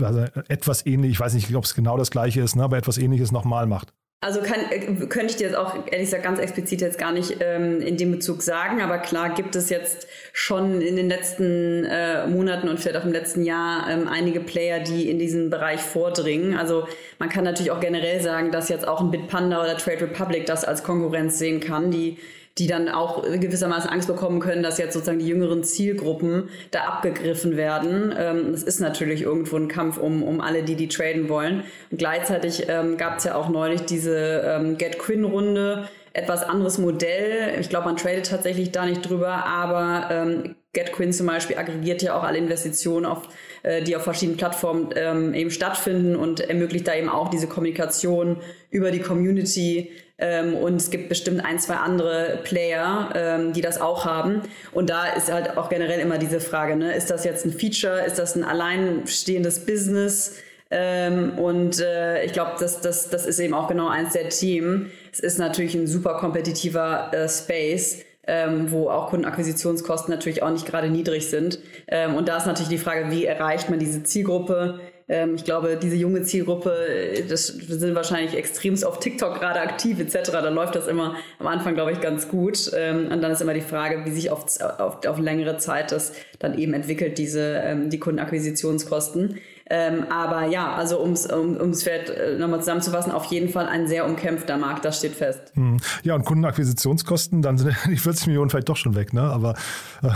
also 0.00 0.24
etwas 0.48 0.86
ähnlich, 0.86 1.12
ich 1.12 1.20
weiß 1.20 1.34
nicht, 1.34 1.54
ob 1.54 1.64
es 1.64 1.74
genau 1.74 1.96
das 1.96 2.10
gleiche 2.10 2.40
ist, 2.40 2.54
ne, 2.54 2.62
aber 2.62 2.78
etwas 2.78 2.96
ähnliches 2.96 3.32
nochmal 3.32 3.66
macht. 3.66 3.92
Also 4.20 4.40
kann, 4.40 4.60
äh, 4.70 4.78
könnte 5.06 5.32
ich 5.32 5.36
dir 5.36 5.48
jetzt 5.48 5.56
auch 5.56 5.74
ehrlich 5.74 6.06
gesagt 6.06 6.22
ganz 6.22 6.38
explizit 6.38 6.80
jetzt 6.80 6.96
gar 6.96 7.10
nicht 7.10 7.38
ähm, 7.40 7.80
in 7.80 7.96
dem 7.96 8.12
Bezug 8.12 8.42
sagen, 8.42 8.80
aber 8.80 8.98
klar 8.98 9.34
gibt 9.34 9.56
es 9.56 9.68
jetzt 9.68 10.06
schon 10.32 10.80
in 10.80 10.94
den 10.94 11.08
letzten 11.08 11.84
äh, 11.84 12.28
Monaten 12.28 12.68
und 12.68 12.78
vielleicht 12.78 12.98
auch 12.98 13.04
im 13.04 13.12
letzten 13.12 13.42
Jahr 13.42 13.90
ähm, 13.90 14.06
einige 14.06 14.38
Player, 14.38 14.78
die 14.78 15.10
in 15.10 15.18
diesen 15.18 15.50
Bereich 15.50 15.80
vordringen. 15.80 16.56
Also 16.56 16.86
man 17.18 17.30
kann 17.30 17.42
natürlich 17.42 17.72
auch 17.72 17.80
generell 17.80 18.22
sagen, 18.22 18.52
dass 18.52 18.68
jetzt 18.68 18.86
auch 18.86 19.00
ein 19.00 19.10
Bitpanda 19.10 19.60
oder 19.60 19.76
Trade 19.76 20.02
Republic 20.02 20.46
das 20.46 20.64
als 20.64 20.84
Konkurrenz 20.84 21.40
sehen 21.40 21.58
kann, 21.58 21.90
die 21.90 22.18
die 22.58 22.66
dann 22.66 22.88
auch 22.88 23.22
gewissermaßen 23.22 23.88
Angst 23.88 24.08
bekommen 24.08 24.40
können, 24.40 24.62
dass 24.62 24.78
jetzt 24.78 24.92
sozusagen 24.92 25.18
die 25.18 25.28
jüngeren 25.28 25.64
Zielgruppen 25.64 26.48
da 26.70 26.80
abgegriffen 26.82 27.56
werden. 27.56 28.14
Ähm, 28.16 28.54
ist 28.54 28.80
natürlich 28.80 29.22
irgendwo 29.22 29.56
ein 29.56 29.68
Kampf 29.68 29.96
um, 29.96 30.22
um 30.22 30.40
alle, 30.40 30.62
die 30.62 30.76
die 30.76 30.88
traden 30.88 31.28
wollen. 31.28 31.64
Und 31.90 31.98
gleichzeitig 31.98 32.66
ähm, 32.68 32.96
gab 32.98 33.18
es 33.18 33.24
ja 33.24 33.34
auch 33.34 33.48
neulich 33.48 33.82
diese 33.82 34.42
ähm, 34.44 34.76
Get 34.76 34.98
Quinn-Runde, 34.98 35.88
etwas 36.12 36.42
anderes 36.42 36.78
Modell. 36.78 37.58
Ich 37.60 37.68
glaube, 37.68 37.86
man 37.86 37.96
tradet 37.96 38.26
tatsächlich 38.26 38.70
da 38.70 38.84
nicht 38.84 39.08
drüber, 39.08 39.46
aber 39.46 40.08
ähm, 40.10 40.56
GetQuinn 40.72 41.12
zum 41.12 41.26
Beispiel 41.26 41.56
aggregiert 41.56 42.02
ja 42.02 42.16
auch 42.16 42.22
alle 42.22 42.38
Investitionen, 42.38 43.06
auf, 43.06 43.28
äh, 43.62 43.82
die 43.82 43.96
auf 43.96 44.02
verschiedenen 44.02 44.38
Plattformen 44.38 44.90
ähm, 44.96 45.34
eben 45.34 45.50
stattfinden 45.50 46.16
und 46.16 46.40
ermöglicht 46.40 46.88
da 46.88 46.94
eben 46.94 47.08
auch 47.08 47.28
diese 47.28 47.46
Kommunikation 47.46 48.38
über 48.70 48.90
die 48.90 49.00
Community 49.00 49.90
ähm, 50.22 50.54
und 50.54 50.76
es 50.76 50.90
gibt 50.90 51.08
bestimmt 51.08 51.44
ein, 51.44 51.58
zwei 51.58 51.74
andere 51.74 52.38
Player, 52.44 53.10
ähm, 53.14 53.52
die 53.52 53.60
das 53.60 53.80
auch 53.80 54.04
haben. 54.04 54.42
Und 54.70 54.88
da 54.88 55.08
ist 55.08 55.32
halt 55.32 55.58
auch 55.58 55.68
generell 55.68 55.98
immer 55.98 56.16
diese 56.16 56.40
Frage, 56.40 56.76
ne? 56.76 56.94
ist 56.94 57.10
das 57.10 57.24
jetzt 57.24 57.44
ein 57.44 57.52
Feature, 57.52 58.04
ist 58.06 58.20
das 58.20 58.36
ein 58.36 58.44
alleinstehendes 58.44 59.66
Business? 59.66 60.36
Ähm, 60.70 61.36
und 61.38 61.80
äh, 61.80 62.24
ich 62.24 62.32
glaube, 62.32 62.52
das, 62.60 62.80
das, 62.80 63.10
das 63.10 63.26
ist 63.26 63.40
eben 63.40 63.52
auch 63.52 63.66
genau 63.66 63.88
eins 63.88 64.12
der 64.12 64.28
Themen. 64.28 64.92
Es 65.12 65.18
ist 65.18 65.38
natürlich 65.38 65.74
ein 65.74 65.88
super 65.88 66.14
kompetitiver 66.14 67.12
äh, 67.12 67.28
Space. 67.28 68.04
Ähm, 68.24 68.70
wo 68.70 68.88
auch 68.88 69.10
Kundenakquisitionskosten 69.10 70.14
natürlich 70.14 70.44
auch 70.44 70.50
nicht 70.50 70.64
gerade 70.64 70.88
niedrig 70.88 71.28
sind. 71.28 71.58
Ähm, 71.88 72.14
und 72.14 72.28
da 72.28 72.36
ist 72.36 72.46
natürlich 72.46 72.68
die 72.68 72.78
Frage, 72.78 73.10
wie 73.10 73.24
erreicht 73.24 73.68
man 73.68 73.80
diese 73.80 74.04
Zielgruppe? 74.04 74.78
Ähm, 75.12 75.34
ich 75.34 75.44
glaube, 75.44 75.78
diese 75.80 75.94
junge 75.94 76.22
Zielgruppe, 76.22 76.70
äh, 76.88 77.26
das 77.28 77.48
sind 77.48 77.94
wahrscheinlich 77.94 78.34
extremst 78.34 78.84
auf 78.84 78.98
TikTok 78.98 79.38
gerade 79.38 79.60
aktiv 79.60 80.00
etc. 80.00 80.30
Da 80.32 80.48
läuft 80.48 80.74
das 80.74 80.86
immer 80.86 81.16
am 81.38 81.46
Anfang, 81.46 81.74
glaube 81.74 81.92
ich, 81.92 82.00
ganz 82.00 82.28
gut. 82.28 82.70
Ähm, 82.74 83.08
und 83.12 83.20
dann 83.22 83.30
ist 83.30 83.42
immer 83.42 83.52
die 83.52 83.60
Frage, 83.60 84.06
wie 84.06 84.10
sich 84.10 84.30
auf, 84.30 84.46
auf, 84.78 85.04
auf 85.06 85.18
längere 85.18 85.58
Zeit 85.58 85.92
das 85.92 86.14
dann 86.38 86.58
eben 86.58 86.72
entwickelt, 86.72 87.18
diese 87.18 87.60
ähm, 87.62 87.90
die 87.90 87.98
Kundenakquisitionskosten. 87.98 89.38
Ähm, 89.70 90.06
aber 90.10 90.46
ja, 90.46 90.74
also 90.74 90.98
um 90.98 91.12
es 91.12 91.26
um, 91.26 91.56
ums 91.56 91.82
vielleicht 91.82 92.10
äh, 92.10 92.36
nochmal 92.38 92.60
zusammenzufassen, 92.60 93.12
auf 93.12 93.24
jeden 93.26 93.48
Fall 93.48 93.66
ein 93.66 93.86
sehr 93.86 94.06
umkämpfter 94.06 94.56
Markt, 94.56 94.84
das 94.84 94.98
steht 94.98 95.14
fest. 95.14 95.40
Hm. 95.54 95.78
Ja, 96.02 96.14
und 96.14 96.24
Kundenakquisitionskosten, 96.24 97.42
dann 97.42 97.58
sind 97.58 97.74
die 97.88 97.96
40 97.96 98.26
Millionen 98.26 98.50
vielleicht 98.50 98.68
doch 98.68 98.76
schon 98.76 98.94
weg, 98.94 99.12
ne? 99.12 99.22
Aber 99.22 99.54
äh, 100.02 100.08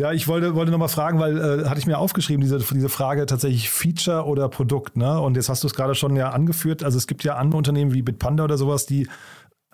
ja, 0.00 0.12
ich 0.12 0.28
wollte, 0.28 0.54
wollte 0.54 0.70
nochmal 0.70 0.88
fragen, 0.88 1.18
weil 1.18 1.36
äh, 1.36 1.64
hatte 1.68 1.80
ich 1.80 1.86
mir 1.86 1.98
aufgeschrieben, 1.98 2.40
diese, 2.40 2.58
diese 2.58 2.88
Frage 2.88 3.26
tatsächlich 3.26 3.70
Feature 3.70 4.24
oder 4.24 4.48
Produkt, 4.48 4.96
ne? 4.96 5.20
Und 5.20 5.36
jetzt 5.36 5.48
hast 5.48 5.62
du 5.62 5.66
es 5.66 5.74
gerade 5.74 5.94
schon 5.94 6.16
ja 6.16 6.30
angeführt. 6.30 6.84
Also 6.84 6.98
es 6.98 7.06
gibt 7.06 7.24
ja 7.24 7.36
andere 7.36 7.58
Unternehmen 7.58 7.92
wie 7.92 8.02
Bitpanda 8.02 8.44
oder 8.44 8.56
sowas, 8.56 8.86
die 8.86 9.08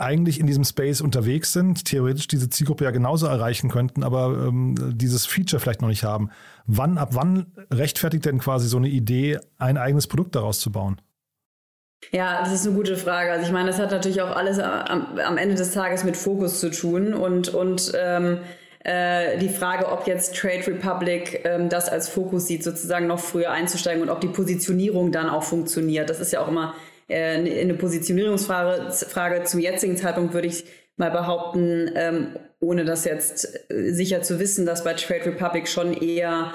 eigentlich 0.01 0.41
in 0.41 0.47
diesem 0.47 0.65
Space 0.65 1.01
unterwegs 1.01 1.53
sind, 1.53 1.85
theoretisch 1.85 2.27
diese 2.29 2.49
Zielgruppe 2.49 2.85
ja 2.85 2.91
genauso 2.91 3.27
erreichen 3.27 3.71
könnten, 3.71 4.03
aber 4.03 4.47
ähm, 4.47 4.75
dieses 4.95 5.27
Feature 5.27 5.61
vielleicht 5.61 5.83
noch 5.83 5.89
nicht 5.89 6.05
haben. 6.05 6.31
Wann, 6.67 6.99
ab 6.99 7.11
wann 7.13 7.53
rechtfertigt 7.73 8.25
denn 8.25 8.39
quasi 8.39 8.69
so 8.69 8.77
eine 8.77 8.89
Idee, 8.89 9.39
ein 9.59 9.77
eigenes 9.77 10.07
Produkt 10.07 10.35
daraus 10.35 10.61
zu 10.61 10.73
bauen? 10.73 11.01
Ja, 12.13 12.41
das 12.41 12.53
ist 12.53 12.67
eine 12.67 12.77
gute 12.77 12.97
Frage. 12.97 13.31
Also 13.31 13.47
ich 13.47 13.53
meine, 13.53 13.69
das 13.69 13.79
hat 13.79 13.91
natürlich 13.91 14.23
auch 14.23 14.35
alles 14.35 14.59
am, 14.59 15.19
am 15.19 15.37
Ende 15.37 15.55
des 15.55 15.73
Tages 15.73 16.03
mit 16.05 16.17
Fokus 16.17 16.61
zu 16.61 16.71
tun 16.71 17.13
und, 17.13 17.51
und 17.51 17.93
ähm, 17.95 18.39
äh, 18.83 19.37
die 19.39 19.51
Frage, 19.51 19.93
ob 19.93 20.07
jetzt 20.07 20.35
Trade 20.35 20.67
Republic 20.67 21.43
ähm, 21.45 21.69
das 21.69 21.89
als 21.89 22.09
Fokus 22.09 22.47
sieht, 22.47 22.65
sozusagen 22.65 23.07
noch 23.07 23.21
früher 23.21 23.51
einzusteigen 23.51 24.03
und 24.03 24.09
ob 24.09 24.21
die 24.23 24.29
Positionierung 24.29 25.13
dann 25.13 25.29
auch 25.29 25.43
funktioniert. 25.43 26.09
Das 26.09 26.21
ist 26.21 26.33
ja 26.33 26.41
auch 26.41 26.49
immer 26.49 26.75
eine 27.13 27.75
Positionierungsfrage 27.75 28.93
Frage 28.93 29.45
zum 29.45 29.61
jetzigen 29.61 29.97
Zeitpunkt 29.97 30.35
würde 30.35 30.49
ich 30.49 30.65
mal 30.97 31.11
behaupten, 31.11 31.91
ähm, 31.95 32.37
ohne 32.61 32.85
das 32.85 33.05
jetzt 33.05 33.71
äh, 33.71 33.93
sicher 33.93 34.23
zu 34.23 34.39
wissen, 34.39 34.67
dass 34.67 34.85
bei 34.85 34.95
Trade 34.95 35.27
Republic 35.27 35.67
schon 35.67 35.95
eher 35.95 36.53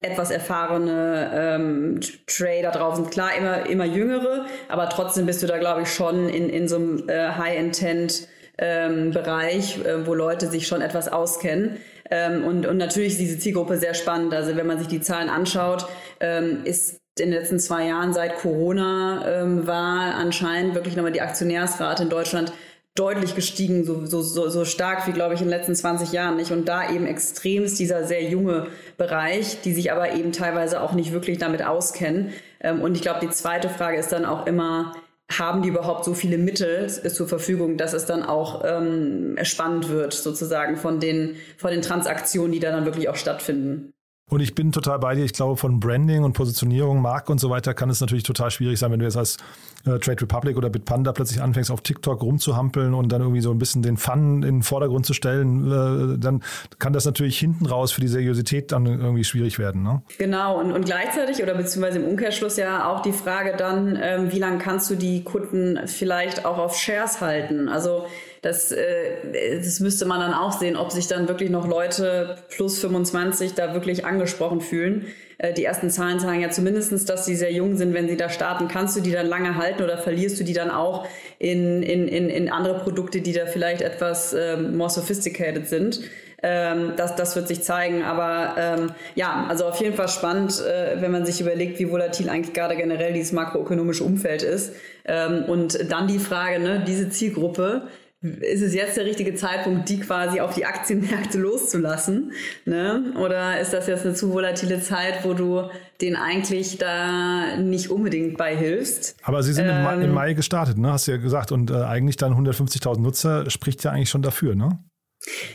etwas 0.00 0.30
erfahrene 0.30 1.30
ähm, 1.34 2.00
Trader 2.26 2.70
drauf 2.70 2.96
sind. 2.96 3.10
Klar, 3.10 3.30
immer, 3.36 3.66
immer 3.66 3.84
jüngere, 3.84 4.46
aber 4.68 4.88
trotzdem 4.88 5.26
bist 5.26 5.42
du 5.42 5.46
da, 5.46 5.58
glaube 5.58 5.82
ich, 5.82 5.92
schon 5.92 6.28
in, 6.28 6.48
in 6.50 6.68
so 6.68 6.76
einem 6.76 7.08
äh, 7.08 7.30
High-Intent 7.30 8.28
ähm, 8.58 9.12
Bereich, 9.12 9.84
äh, 9.84 10.06
wo 10.06 10.14
Leute 10.14 10.48
sich 10.48 10.66
schon 10.66 10.82
etwas 10.82 11.08
auskennen. 11.08 11.78
Ähm, 12.10 12.44
und, 12.44 12.66
und 12.66 12.76
natürlich 12.76 13.12
ist 13.12 13.20
diese 13.20 13.38
Zielgruppe 13.38 13.76
sehr 13.76 13.94
spannend. 13.94 14.34
Also 14.34 14.56
wenn 14.56 14.66
man 14.66 14.78
sich 14.78 14.88
die 14.88 15.00
Zahlen 15.00 15.28
anschaut, 15.28 15.86
ähm, 16.20 16.64
ist 16.64 16.97
in 17.20 17.30
den 17.30 17.40
letzten 17.40 17.58
zwei 17.58 17.86
Jahren 17.86 18.12
seit 18.12 18.38
Corona 18.38 19.42
ähm, 19.42 19.66
war 19.66 20.14
anscheinend 20.14 20.74
wirklich 20.74 20.96
nochmal 20.96 21.12
die 21.12 21.20
Aktionärsrate 21.20 22.04
in 22.04 22.10
Deutschland 22.10 22.52
deutlich 22.98 23.34
gestiegen, 23.34 23.84
so, 23.84 24.04
so, 24.06 24.22
so, 24.22 24.48
so 24.48 24.64
stark 24.64 25.06
wie, 25.06 25.12
glaube 25.12 25.34
ich, 25.34 25.40
in 25.40 25.46
den 25.46 25.56
letzten 25.56 25.74
20 25.74 26.12
Jahren 26.12 26.36
nicht. 26.36 26.50
Und 26.50 26.68
da 26.68 26.90
eben 26.90 27.06
extremst 27.06 27.78
dieser 27.78 28.04
sehr 28.04 28.24
junge 28.24 28.66
Bereich, 28.96 29.60
die 29.62 29.72
sich 29.72 29.92
aber 29.92 30.12
eben 30.14 30.32
teilweise 30.32 30.80
auch 30.82 30.92
nicht 30.92 31.12
wirklich 31.12 31.38
damit 31.38 31.64
auskennen. 31.64 32.32
Ähm, 32.60 32.82
und 32.82 32.96
ich 32.96 33.02
glaube, 33.02 33.20
die 33.20 33.30
zweite 33.30 33.68
Frage 33.68 33.98
ist 33.98 34.10
dann 34.10 34.24
auch 34.24 34.46
immer, 34.46 34.94
haben 35.30 35.62
die 35.62 35.68
überhaupt 35.68 36.04
so 36.04 36.14
viele 36.14 36.38
Mittel 36.38 36.88
zur 36.88 37.28
Verfügung, 37.28 37.76
dass 37.76 37.92
es 37.92 38.06
dann 38.06 38.22
auch 38.22 38.64
ähm, 38.64 39.36
spannend 39.42 39.90
wird, 39.90 40.14
sozusagen 40.14 40.76
von 40.76 41.00
den, 41.00 41.36
von 41.56 41.70
den 41.70 41.82
Transaktionen, 41.82 42.52
die 42.52 42.60
da 42.60 42.72
dann 42.72 42.86
wirklich 42.86 43.08
auch 43.08 43.16
stattfinden. 43.16 43.92
Und 44.28 44.40
ich 44.40 44.54
bin 44.54 44.72
total 44.72 44.98
bei 44.98 45.14
dir. 45.14 45.24
Ich 45.24 45.32
glaube, 45.32 45.56
von 45.56 45.80
Branding 45.80 46.22
und 46.22 46.34
Positionierung, 46.34 47.00
Marke 47.00 47.32
und 47.32 47.38
so 47.38 47.48
weiter 47.50 47.74
kann 47.74 47.88
es 47.88 48.00
natürlich 48.00 48.24
total 48.24 48.50
schwierig 48.50 48.78
sein, 48.78 48.92
wenn 48.92 48.98
du 48.98 49.06
jetzt 49.06 49.16
als 49.16 49.38
äh, 49.86 49.98
Trade 49.98 50.22
Republic 50.22 50.56
oder 50.56 50.68
Bitpanda 50.68 51.12
plötzlich 51.12 51.40
anfängst, 51.40 51.70
auf 51.70 51.80
TikTok 51.80 52.22
rumzuhampeln 52.22 52.94
und 52.94 53.10
dann 53.10 53.22
irgendwie 53.22 53.40
so 53.40 53.50
ein 53.50 53.58
bisschen 53.58 53.82
den 53.82 53.96
Fun 53.96 54.42
in 54.42 54.56
den 54.56 54.62
Vordergrund 54.62 55.06
zu 55.06 55.14
stellen, 55.14 55.66
äh, 55.66 56.18
dann 56.18 56.42
kann 56.78 56.92
das 56.92 57.06
natürlich 57.06 57.38
hinten 57.38 57.66
raus 57.66 57.92
für 57.92 58.00
die 58.00 58.08
Seriosität 58.08 58.72
dann 58.72 58.86
irgendwie 58.86 59.24
schwierig 59.24 59.58
werden. 59.58 59.82
Ne? 59.82 60.02
Genau, 60.18 60.60
und, 60.60 60.72
und 60.72 60.84
gleichzeitig 60.84 61.42
oder 61.42 61.54
beziehungsweise 61.54 61.98
im 61.98 62.04
Umkehrschluss 62.04 62.56
ja 62.56 62.88
auch 62.90 63.00
die 63.00 63.12
Frage 63.12 63.56
dann, 63.56 63.98
ähm, 64.00 64.32
wie 64.32 64.38
lange 64.38 64.58
kannst 64.58 64.90
du 64.90 64.94
die 64.94 65.24
Kunden 65.24 65.80
vielleicht 65.86 66.44
auch 66.44 66.58
auf 66.58 66.76
Shares 66.76 67.20
halten? 67.20 67.68
Also 67.68 68.06
das, 68.42 68.72
äh, 68.72 69.56
das 69.56 69.80
müsste 69.80 70.06
man 70.06 70.20
dann 70.20 70.34
auch 70.34 70.52
sehen, 70.52 70.76
ob 70.76 70.92
sich 70.92 71.06
dann 71.06 71.28
wirklich 71.28 71.50
noch 71.50 71.66
Leute 71.66 72.36
plus 72.50 72.78
25 72.80 73.54
da 73.54 73.74
wirklich 73.74 74.04
angesprochen 74.04 74.60
fühlen. 74.60 75.06
Äh, 75.38 75.54
die 75.54 75.64
ersten 75.64 75.90
Zahlen 75.90 76.18
sagen 76.18 76.40
ja 76.40 76.50
zumindestens, 76.50 77.04
dass 77.04 77.24
sie 77.24 77.36
sehr 77.36 77.52
jung 77.52 77.76
sind, 77.76 77.94
wenn 77.94 78.08
sie 78.08 78.16
da 78.16 78.28
starten. 78.28 78.68
Kannst 78.68 78.96
du 78.96 79.00
die 79.00 79.12
dann 79.12 79.26
lange 79.26 79.56
halten 79.56 79.82
oder 79.82 79.98
verlierst 79.98 80.38
du 80.40 80.44
die 80.44 80.52
dann 80.52 80.70
auch 80.70 81.06
in, 81.38 81.82
in, 81.82 82.08
in, 82.08 82.28
in 82.28 82.50
andere 82.50 82.78
Produkte, 82.80 83.20
die 83.20 83.32
da 83.32 83.46
vielleicht 83.46 83.82
etwas 83.82 84.34
ähm, 84.34 84.76
more 84.76 84.90
sophisticated 84.90 85.68
sind? 85.68 86.00
Ähm, 86.40 86.92
das, 86.96 87.16
das 87.16 87.34
wird 87.34 87.48
sich 87.48 87.62
zeigen. 87.62 88.02
Aber 88.02 88.54
ähm, 88.58 88.92
ja, 89.14 89.46
also 89.48 89.66
auf 89.66 89.80
jeden 89.80 89.96
Fall 89.96 90.08
spannend, 90.08 90.60
äh, 90.60 91.00
wenn 91.00 91.10
man 91.10 91.26
sich 91.26 91.40
überlegt, 91.40 91.78
wie 91.78 91.90
volatil 91.90 92.28
eigentlich 92.28 92.54
gerade 92.54 92.76
generell 92.76 93.12
dieses 93.12 93.32
makroökonomische 93.32 94.04
Umfeld 94.04 94.42
ist. 94.42 94.72
Ähm, 95.04 95.44
und 95.46 95.90
dann 95.90 96.06
die 96.06 96.18
Frage, 96.18 96.60
ne, 96.60 96.84
diese 96.86 97.10
Zielgruppe, 97.10 97.88
ist 98.20 98.62
es 98.62 98.74
jetzt 98.74 98.96
der 98.96 99.04
richtige 99.04 99.34
Zeitpunkt, 99.34 99.88
die 99.88 100.00
quasi 100.00 100.40
auf 100.40 100.54
die 100.54 100.66
Aktienmärkte 100.66 101.38
loszulassen? 101.38 102.32
Ne? 102.64 103.12
Oder 103.16 103.60
ist 103.60 103.72
das 103.72 103.86
jetzt 103.86 104.04
eine 104.04 104.14
zu 104.14 104.32
volatile 104.32 104.80
Zeit, 104.80 105.24
wo 105.24 105.34
du 105.34 105.70
den 106.00 106.16
eigentlich 106.16 106.78
da 106.78 107.56
nicht 107.56 107.90
unbedingt 107.90 108.36
bei 108.36 108.56
hilfst? 108.56 109.16
Aber 109.22 109.42
Sie 109.44 109.52
sind 109.52 109.66
ähm, 109.66 109.76
im, 109.76 109.82
Mai, 109.82 109.94
im, 109.94 110.02
ähm, 110.02 110.14
Mai 110.14 110.32
gestartet, 110.34 110.78
ne? 110.78 110.92
hast 110.92 111.06
du 111.06 111.12
ja 111.12 111.18
gesagt. 111.18 111.52
Und 111.52 111.70
äh, 111.70 111.74
eigentlich 111.74 112.16
dann 112.16 112.34
150.000 112.34 113.00
Nutzer 113.00 113.48
spricht 113.50 113.84
ja 113.84 113.92
eigentlich 113.92 114.10
schon 114.10 114.22
dafür, 114.22 114.56
ne? 114.56 114.80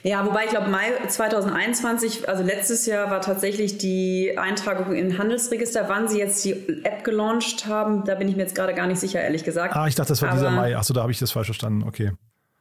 Ja, 0.03 0.25
wobei 0.25 0.43
ich 0.43 0.49
glaube, 0.49 0.69
Mai 0.69 0.91
2021, 1.07 2.27
also 2.27 2.43
letztes 2.43 2.85
Jahr 2.85 3.09
war 3.09 3.21
tatsächlich 3.21 3.77
die 3.77 4.37
Eintragung 4.37 4.93
in 4.93 5.17
Handelsregister. 5.17 5.85
Wann 5.87 6.09
sie 6.09 6.19
jetzt 6.19 6.43
die 6.43 6.83
App 6.83 7.03
gelauncht 7.05 7.65
haben, 7.65 8.03
da 8.03 8.15
bin 8.15 8.27
ich 8.27 8.35
mir 8.35 8.41
jetzt 8.43 8.55
gerade 8.55 8.73
gar 8.73 8.87
nicht 8.87 8.99
sicher, 8.99 9.21
ehrlich 9.21 9.45
gesagt. 9.45 9.75
Ah, 9.75 9.87
ich 9.87 9.95
dachte, 9.95 10.09
das 10.09 10.21
war 10.21 10.29
Aber, 10.29 10.37
dieser 10.37 10.51
Mai. 10.51 10.77
Achso, 10.77 10.93
da 10.93 11.01
habe 11.01 11.13
ich 11.13 11.19
das 11.19 11.31
falsch 11.31 11.47
verstanden. 11.47 11.83
Okay. 11.83 12.11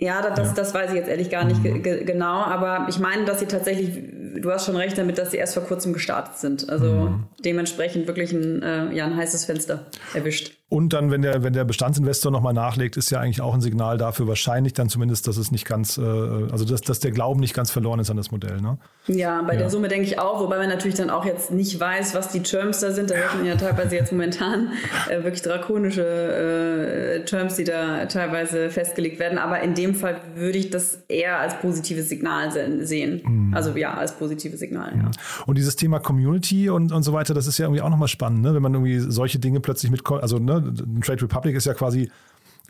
Ja, 0.03 0.21
das, 0.21 0.49
ja. 0.49 0.55
das 0.55 0.75
weiß 0.75 0.91
ich 0.91 0.97
jetzt 0.97 1.09
ehrlich 1.09 1.31
gar 1.31 1.45
nicht 1.45 1.63
mhm. 1.63 1.81
genau, 1.81 2.43
aber 2.43 2.87
ich 2.89 2.99
meine, 2.99 3.25
dass 3.25 3.39
sie 3.39 3.47
tatsächlich, 3.47 4.01
du 4.43 4.51
hast 4.51 4.67
schon 4.67 4.75
recht 4.75 4.99
damit, 4.99 5.17
dass 5.17 5.31
sie 5.31 5.37
erst 5.37 5.55
vor 5.55 5.63
kurzem 5.63 5.93
gestartet 5.93 6.39
sind. 6.39 6.69
Also 6.69 6.87
mhm. 6.87 7.25
dementsprechend 7.45 8.09
wirklich 8.09 8.33
ein, 8.33 8.63
äh, 8.63 8.93
ja, 8.93 9.05
ein 9.05 9.17
heißes 9.17 9.45
Fenster 9.45 9.87
erwischt. 10.13 10.57
Und 10.73 10.95
dann, 10.95 11.11
wenn 11.11 11.21
der, 11.21 11.43
wenn 11.43 11.53
der 11.53 11.65
Bestandsinvestor 11.65 12.33
nochmal 12.33 12.55
nachlegt, 12.55 12.97
ist 12.97 13.11
ja 13.11 13.21
eigentlich 13.21 13.43
auch 13.43 13.53
ein 13.53 13.61
Signal 13.61 13.99
dafür, 13.99 14.27
wahrscheinlich 14.27 14.73
dann 14.73 14.89
zumindest, 14.89 15.29
dass 15.29 15.37
es 15.37 15.53
nicht 15.53 15.67
ganz, 15.67 15.99
äh, 15.99 16.01
also 16.01 16.65
dass, 16.65 16.81
dass 16.81 16.99
der 16.99 17.11
Glauben 17.11 17.41
nicht 17.41 17.53
ganz 17.53 17.71
verloren 17.71 18.01
ist 18.01 18.11
an 18.11 18.17
das 18.17 18.31
Modell. 18.31 18.59
Ne? 18.63 18.79
Ja, 19.07 19.43
bei 19.43 19.53
ja. 19.53 19.59
der 19.59 19.69
Summe 19.69 19.89
denke 19.89 20.07
ich 20.07 20.19
auch, 20.19 20.41
wobei 20.41 20.57
man 20.57 20.71
natürlich 20.71 20.97
dann 20.97 21.11
auch 21.11 21.27
jetzt 21.27 21.51
nicht 21.51 21.79
weiß, 21.79 22.15
was 22.15 22.29
die 22.31 22.41
Terms 22.41 22.81
da 22.81 22.91
sind. 22.91 23.11
Da 23.11 23.17
man 23.37 23.45
ja 23.45 23.57
teilweise 23.57 23.97
jetzt 23.97 24.13
momentan 24.13 24.71
äh, 25.11 25.23
wirklich 25.23 25.43
drakonische 25.43 27.21
äh, 27.21 27.25
Terms, 27.27 27.57
die 27.57 27.65
da 27.65 28.07
teilweise 28.07 28.71
festgelegt 28.71 29.19
werden. 29.19 29.37
Aber 29.37 29.61
in 29.61 29.75
dem 29.75 29.95
Fall 29.95 30.23
würde 30.37 30.57
ich 30.57 30.71
das 30.71 31.01
eher 31.09 31.39
als 31.39 31.55
positives 31.59 32.09
Signal 32.09 32.51
sehen. 32.81 33.21
Mhm. 33.23 33.55
Also 33.55 33.77
ja, 33.77 33.93
als 33.93 34.13
positives 34.13 34.61
Signal. 34.61 34.95
Ja. 34.97 35.11
Und 35.45 35.59
dieses 35.59 35.77
Thema 35.77 35.99
Community 35.99 36.71
und, 36.71 36.93
und 36.93 37.03
so 37.03 37.13
weiter, 37.13 37.35
das 37.35 37.47
ist 37.47 37.59
ja 37.59 37.67
irgendwie 37.67 37.83
auch 37.83 37.91
nochmal 37.91 38.09
spannend, 38.09 38.41
ne? 38.41 38.55
wenn 38.55 38.63
man 38.63 38.73
irgendwie 38.73 39.01
solche 39.01 39.39
Dinge 39.39 39.61
plötzlich 39.61 39.91
mit, 39.91 40.11
also 40.11 40.39
ne, 40.39 40.62
Trade 41.03 41.23
Republic 41.23 41.57
ist 41.57 41.67
ja 41.67 41.75
quasi 41.75 42.11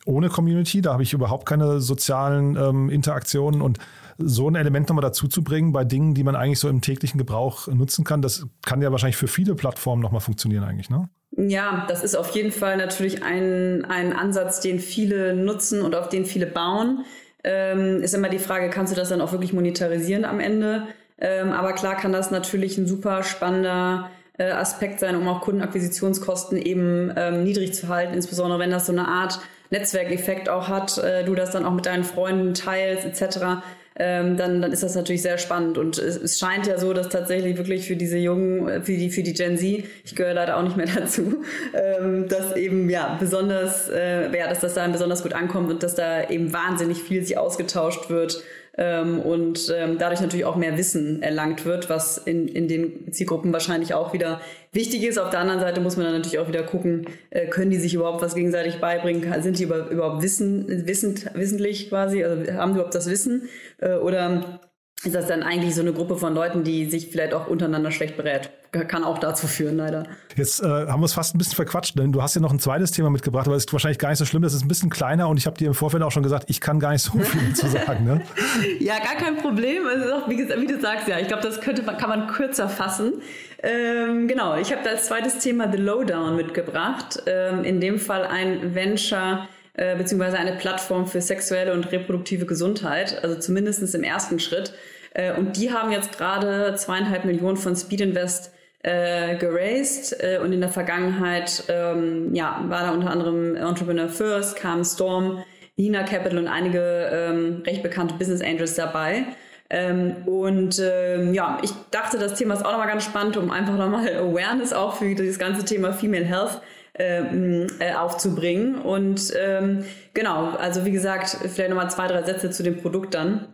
ohne 0.05 0.29
Community, 0.29 0.83
da 0.83 0.93
habe 0.93 1.03
ich 1.03 1.13
überhaupt 1.13 1.47
keine 1.47 1.81
sozialen 1.81 2.57
ähm, 2.57 2.91
Interaktionen 2.91 3.63
und 3.63 3.79
so 4.19 4.49
ein 4.49 4.57
Element 4.57 4.89
nochmal 4.89 5.03
dazu 5.03 5.29
zu 5.29 5.43
bringen 5.43 5.73
bei 5.73 5.85
Dingen, 5.85 6.15
die 6.15 6.25
man 6.25 6.37
eigentlich 6.37 6.59
so 6.59 6.69
im 6.69 6.81
täglichen 6.81 7.19
Gebrauch 7.19 7.69
nutzen 7.69 8.05
kann, 8.05 8.23
das 8.23 8.47
kann 8.65 8.83
ja 8.83 8.91
wahrscheinlich 8.91 9.17
für 9.17 9.29
viele 9.29 9.55
Plattformen 9.55 10.03
nochmal 10.03 10.21
funktionieren 10.21 10.65
eigentlich, 10.65 10.91
ne? 10.91 11.09
Ja, 11.35 11.87
das 11.89 12.05
ist 12.05 12.15
auf 12.15 12.31
jeden 12.35 12.53
Fall 12.53 12.77
natürlich 12.77 13.23
ein, 13.23 13.87
ein 13.87 14.13
Ansatz, 14.13 14.61
den 14.61 14.79
viele 14.79 15.35
nutzen 15.35 15.81
und 15.81 15.95
auf 15.95 16.11
den 16.11 16.27
viele 16.27 16.47
bauen. 16.47 17.05
Ähm, 17.43 18.03
ist 18.03 18.15
immer 18.15 18.29
die 18.29 18.39
Frage, 18.39 18.69
kannst 18.69 18.93
du 18.93 18.97
das 18.97 19.09
dann 19.09 19.23
auch 19.23 19.33
wirklich 19.33 19.55
monetarisieren 19.55 20.27
am 20.27 20.41
Ende? 20.41 20.89
Ähm, 21.19 21.53
aber 21.53 21.73
klar 21.73 21.97
kann 21.97 22.13
das 22.13 22.31
natürlich 22.31 22.77
ein 22.77 22.87
super 22.87 23.23
spannender 23.23 24.11
äh, 24.39 24.51
Aspekt 24.51 25.01
sein, 25.01 25.17
um 25.17 25.29
auch 25.29 25.41
Kundenakquisitionskosten 25.41 26.59
eben 26.59 27.13
ähm, 27.17 27.45
niedrig 27.45 27.75
zu 27.75 27.89
halten, 27.89 28.15
insbesondere 28.15 28.59
wenn 28.59 28.71
das 28.71 28.87
so 28.87 28.93
eine 28.93 29.07
Art 29.09 29.41
Netzwerkeffekt 29.71 30.49
auch 30.49 30.69
hat, 30.69 30.99
äh, 30.99 31.25
du 31.25 31.35
das 31.35 31.51
dann 31.51 31.65
auch 31.65 31.73
mit 31.73 31.87
deinen 31.87 32.05
Freunden 32.05 32.55
teilst 32.55 33.05
etc. 33.05 33.63
Ähm, 33.95 34.39
dann, 34.39 34.63
dann 34.63 34.73
ist 34.73 34.83
das 34.83 34.95
natürlich 34.95 35.21
sehr 35.21 35.37
spannend. 35.37 35.77
Und 35.77 35.99
es, 35.99 36.17
es, 36.17 36.39
scheint 36.39 36.67
ja 36.67 36.79
so, 36.79 36.95
dass 36.95 37.11
tatsächlich 37.11 37.59
wirklich 37.59 37.87
für 37.87 37.97
diese 37.97 38.17
Jungen, 38.17 38.69
äh, 38.69 38.81
für 38.81 38.93
die, 38.93 39.11
für 39.11 39.23
die 39.23 39.35
Gen 39.35 39.59
Z, 39.59 39.85
ich 40.05 40.15
gehöre 40.15 40.35
leider 40.35 40.57
auch 40.57 40.63
nicht 40.63 40.77
mehr 40.77 40.87
dazu, 40.95 41.43
ähm, 41.75 42.29
dass 42.29 42.57
eben 42.57 42.89
ja 42.89 43.17
besonders, 43.21 43.89
äh, 43.91 44.35
ja, 44.37 44.49
dass 44.49 44.61
das 44.61 44.75
da 44.75 44.87
besonders 44.89 45.23
gut 45.23 45.35
ankommt 45.35 45.71
und 45.71 45.83
dass 45.83 45.95
da 45.95 46.29
eben 46.29 46.53
wahnsinnig 46.53 47.03
viel 47.03 47.23
sich 47.23 47.37
ausgetauscht 47.37 48.09
wird 48.09 48.43
ähm, 48.79 49.21
und 49.21 49.73
ähm, 49.77 49.99
dadurch 49.99 50.21
natürlich 50.21 50.47
auch 50.47 50.57
mehr 50.57 50.79
Wissen 50.79 51.23
erlangt 51.23 51.65
wird, 51.65 51.91
was 51.91 52.19
in, 52.19 52.49
in 52.49 52.69
den 52.69 53.13
Zielgruppen 53.13 53.53
wahrscheinlich 53.53 53.93
auch 53.93 54.13
wieder 54.13 54.41
wichtig 54.73 55.05
ist. 55.05 55.19
Auf 55.19 55.31
der 55.31 55.41
anderen 55.41 55.61
Seite 55.61 55.81
muss 55.81 55.97
man 55.97 56.07
dann 56.07 56.15
natürlich 56.15 56.39
auch 56.39 56.49
wieder 56.49 56.63
gucken, 56.63 57.07
äh, 57.31 57.47
können 57.49 57.71
die 57.71 57.79
sich 57.79 57.95
überhaupt 57.95 58.23
was 58.23 58.35
gegenseitig 58.35 58.81
beibringen? 58.81 59.43
Sind 59.43 59.59
die 59.59 59.65
überhaupt 59.65 60.23
wissen, 60.23 60.87
wissend, 60.87 61.31
wissentlich 61.35 61.91
quasi? 61.91 62.25
Also 62.25 62.53
haben 62.55 62.73
die 62.73 62.77
überhaupt 62.77 62.95
das 62.95 63.11
Wissen? 63.11 63.49
Äh, 63.79 63.97
oder 63.97 64.61
ist 65.05 65.15
das 65.15 65.27
dann 65.27 65.43
eigentlich 65.43 65.75
so 65.75 65.81
eine 65.81 65.93
Gruppe 65.93 66.17
von 66.17 66.33
Leuten, 66.33 66.63
die 66.63 66.89
sich 66.89 67.09
vielleicht 67.09 67.35
auch 67.35 67.49
untereinander 67.49 67.91
schlecht 67.91 68.17
berät. 68.17 68.51
Kann 68.71 69.05
auch 69.05 69.19
dazu 69.19 69.47
führen, 69.49 69.77
leider. 69.77 70.05
Jetzt 70.37 70.63
äh, 70.63 70.67
haben 70.67 71.01
wir 71.01 71.05
es 71.05 71.13
fast 71.13 71.35
ein 71.35 71.39
bisschen 71.39 71.57
verquatscht, 71.57 71.99
denn 71.99 72.13
du 72.13 72.23
hast 72.23 72.37
ja 72.37 72.41
noch 72.41 72.53
ein 72.53 72.59
zweites 72.59 72.93
Thema 72.93 73.11
mitgebracht, 73.11 73.47
aber 73.47 73.57
es 73.57 73.65
ist 73.65 73.73
wahrscheinlich 73.73 73.99
gar 73.99 74.11
nicht 74.11 74.19
so 74.19 74.25
schlimm, 74.25 74.43
das 74.43 74.55
ist 74.55 74.63
ein 74.63 74.69
bisschen 74.69 74.89
kleiner 74.89 75.29
und 75.29 75.37
ich 75.37 75.47
habe 75.47 75.59
dir 75.59 75.67
im 75.67 75.75
Vorfeld 75.75 76.03
auch 76.03 76.13
schon 76.13 76.23
gesagt, 76.23 76.45
ich 76.49 76.61
kann 76.61 76.81
gar 76.81 76.93
nicht 76.93 77.03
so 77.03 77.19
viel 77.19 77.55
zu 77.55 77.69
sagen. 77.69 78.05
Ne? 78.05 78.23
ja, 78.81 78.95
gar 78.99 79.17
kein 79.17 79.37
Problem. 79.37 79.83
Es 79.87 80.07
ist 80.07 80.13
auch, 80.13 80.29
wie, 80.29 80.39
wie 80.39 80.67
du 80.67 80.81
sagst, 80.81 81.09
ja, 81.09 81.19
ich 81.19 81.29
glaube, 81.29 81.43
das 81.43 81.61
könnte, 81.61 81.83
kann 81.83 82.09
man 82.09 82.29
kürzer 82.29 82.69
fassen. 82.69 83.15
Ähm, 83.63 84.27
genau, 84.27 84.57
ich 84.57 84.73
habe 84.73 84.89
als 84.89 85.07
zweites 85.07 85.39
Thema 85.39 85.71
The 85.71 85.79
Lowdown 85.79 86.37
mitgebracht. 86.37 87.23
Ähm, 87.27 87.65
in 87.65 87.81
dem 87.81 87.99
Fall 87.99 88.25
ein 88.25 88.75
Venture, 88.75 89.49
äh, 89.75 89.97
beziehungsweise 89.97 90.39
eine 90.39 90.53
Plattform 90.53 91.07
für 91.07 91.21
sexuelle 91.21 91.73
und 91.73 91.91
reproduktive 91.93 92.47
Gesundheit, 92.47 93.23
also 93.23 93.39
zumindest 93.39 93.95
im 93.95 94.05
ersten 94.05 94.39
Schritt. 94.39 94.75
Äh, 95.15 95.35
und 95.35 95.57
die 95.57 95.73
haben 95.73 95.91
jetzt 95.91 96.17
gerade 96.17 96.75
zweieinhalb 96.77 97.25
Millionen 97.25 97.57
von 97.57 97.77
Speed 97.77 98.03
Invest 98.03 98.53
äh, 98.83 99.37
geraced 99.37 100.13
äh, 100.21 100.41
und 100.43 100.53
in 100.53 100.61
der 100.61 100.71
Vergangenheit 100.71 101.65
ähm, 101.69 102.35
ja, 102.35 102.65
war 102.69 102.83
da 102.83 102.91
unter 102.93 103.11
anderem 103.11 103.55
Entrepreneur 103.55 104.09
First, 104.09 104.57
kam 104.57 104.85
Storm, 104.85 105.43
Nina 105.77 106.03
Capital 106.03 106.39
und 106.39 106.49
einige 106.49 107.11
ähm, 107.13 107.63
recht 107.65 107.83
bekannte 107.83 108.15
Business 108.15 108.43
Angels 108.43 108.75
dabei. 108.75 109.25
Ähm, 109.71 110.17
und 110.27 110.79
ähm, 110.81 111.33
ja, 111.33 111.59
ich 111.63 111.71
dachte, 111.91 112.19
das 112.19 112.35
Thema 112.35 112.55
ist 112.55 112.65
auch 112.65 112.73
nochmal 112.73 112.89
ganz 112.89 113.05
spannend, 113.05 113.39
um 113.39 113.51
einfach 113.51 113.77
nochmal 113.79 114.07
Awareness 114.17 114.73
auch 114.73 114.97
für 114.97 115.15
dieses 115.15 115.39
ganze 115.39 115.65
Thema 115.65 115.93
Female 115.93 116.25
Health 116.25 116.61
ähm, 116.99 117.67
äh, 117.79 117.95
aufzubringen. 117.95 118.77
Und 118.77 119.33
ähm, 119.39 119.85
genau, 120.15 120.51
also 120.51 120.85
wie 120.85 120.93
gesagt, 120.93 121.37
vielleicht 121.53 121.71
nochmal 121.71 121.91
zwei, 121.91 122.07
drei 122.07 122.23
Sätze 122.23 122.51
zu 122.51 122.63
dem 122.63 122.79
Produkt 122.81 123.15
dann 123.15 123.49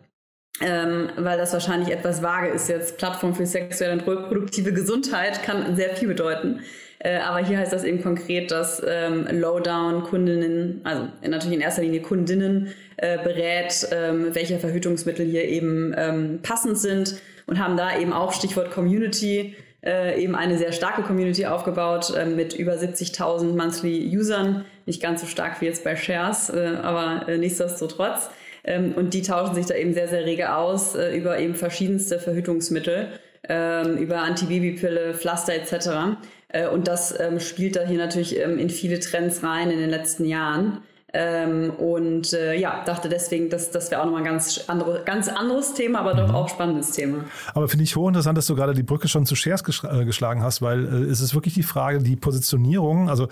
ähm, 0.60 1.10
weil 1.16 1.38
das 1.38 1.52
wahrscheinlich 1.52 1.90
etwas 1.90 2.22
vage 2.22 2.48
ist 2.48 2.68
jetzt. 2.68 2.98
Plattform 2.98 3.34
für 3.34 3.46
sexuelle 3.46 3.92
und 3.92 4.06
reproduktive 4.06 4.72
Gesundheit 4.72 5.42
kann 5.42 5.76
sehr 5.76 5.90
viel 5.90 6.08
bedeuten. 6.08 6.60
Äh, 6.98 7.18
aber 7.18 7.38
hier 7.38 7.58
heißt 7.58 7.72
das 7.72 7.84
eben 7.84 8.02
konkret, 8.02 8.50
dass 8.50 8.82
ähm, 8.84 9.28
Lowdown-Kundinnen, 9.30 10.80
also 10.82 11.08
natürlich 11.22 11.56
in 11.56 11.60
erster 11.60 11.82
Linie 11.82 12.02
Kundinnen, 12.02 12.74
äh, 12.96 13.18
berät, 13.22 13.86
ähm, 13.92 14.34
welche 14.34 14.58
Verhütungsmittel 14.58 15.24
hier 15.24 15.44
eben 15.44 15.94
ähm, 15.96 16.40
passend 16.42 16.78
sind 16.78 17.20
und 17.46 17.60
haben 17.60 17.76
da 17.76 17.96
eben 17.96 18.12
auch 18.12 18.32
Stichwort 18.32 18.72
Community 18.72 19.54
äh, 19.84 20.20
eben 20.22 20.34
eine 20.34 20.58
sehr 20.58 20.72
starke 20.72 21.02
Community 21.02 21.46
aufgebaut 21.46 22.12
äh, 22.16 22.26
mit 22.26 22.54
über 22.54 22.74
70.000 22.74 23.56
monthly 23.56 24.16
Usern. 24.16 24.64
Nicht 24.86 25.00
ganz 25.00 25.20
so 25.20 25.26
stark 25.26 25.60
wie 25.60 25.66
jetzt 25.66 25.84
bei 25.84 25.96
Shares, 25.96 26.50
äh, 26.50 26.76
aber 26.82 27.28
äh, 27.28 27.38
nichtsdestotrotz. 27.38 28.30
Ähm, 28.64 28.92
und 28.96 29.14
die 29.14 29.22
tauschen 29.22 29.54
sich 29.54 29.66
da 29.66 29.74
eben 29.74 29.94
sehr, 29.94 30.08
sehr 30.08 30.24
rege 30.24 30.54
aus 30.54 30.94
äh, 30.94 31.16
über 31.16 31.38
eben 31.38 31.54
verschiedenste 31.54 32.18
Verhütungsmittel, 32.18 33.08
ähm, 33.48 33.96
über 33.98 34.18
Antibabypille, 34.18 35.14
Pflaster 35.14 35.54
etc. 35.54 36.18
Äh, 36.48 36.68
und 36.68 36.88
das 36.88 37.18
ähm, 37.18 37.38
spielt 37.38 37.76
da 37.76 37.86
hier 37.86 37.98
natürlich 37.98 38.38
ähm, 38.38 38.58
in 38.58 38.70
viele 38.70 38.98
Trends 38.98 39.42
rein 39.42 39.70
in 39.70 39.78
den 39.78 39.90
letzten 39.90 40.24
Jahren. 40.24 40.82
Ähm, 41.20 41.70
und 41.70 42.32
äh, 42.32 42.54
ja, 42.54 42.84
dachte 42.84 43.08
deswegen, 43.08 43.50
dass 43.50 43.72
das 43.72 43.90
wäre 43.90 44.00
auch 44.00 44.04
nochmal 44.04 44.20
ein 44.20 44.26
ganz, 44.26 44.60
andere, 44.68 45.02
ganz 45.04 45.26
anderes 45.26 45.74
Thema, 45.74 45.98
aber 45.98 46.14
doch 46.14 46.28
mhm. 46.28 46.34
auch 46.36 46.48
spannendes 46.48 46.92
Thema. 46.92 47.24
Aber 47.54 47.66
finde 47.66 47.82
ich 47.82 47.96
hochinteressant, 47.96 48.38
dass 48.38 48.46
du 48.46 48.54
gerade 48.54 48.72
die 48.72 48.84
Brücke 48.84 49.08
schon 49.08 49.26
zu 49.26 49.34
Shares 49.34 49.64
gesch 49.64 49.82
äh, 49.82 50.04
geschlagen 50.04 50.44
hast, 50.44 50.62
weil 50.62 50.84
äh, 50.84 51.10
es 51.10 51.20
ist 51.20 51.34
wirklich 51.34 51.54
die 51.54 51.64
Frage, 51.64 51.98
die 51.98 52.14
Positionierung, 52.14 53.10
also 53.10 53.26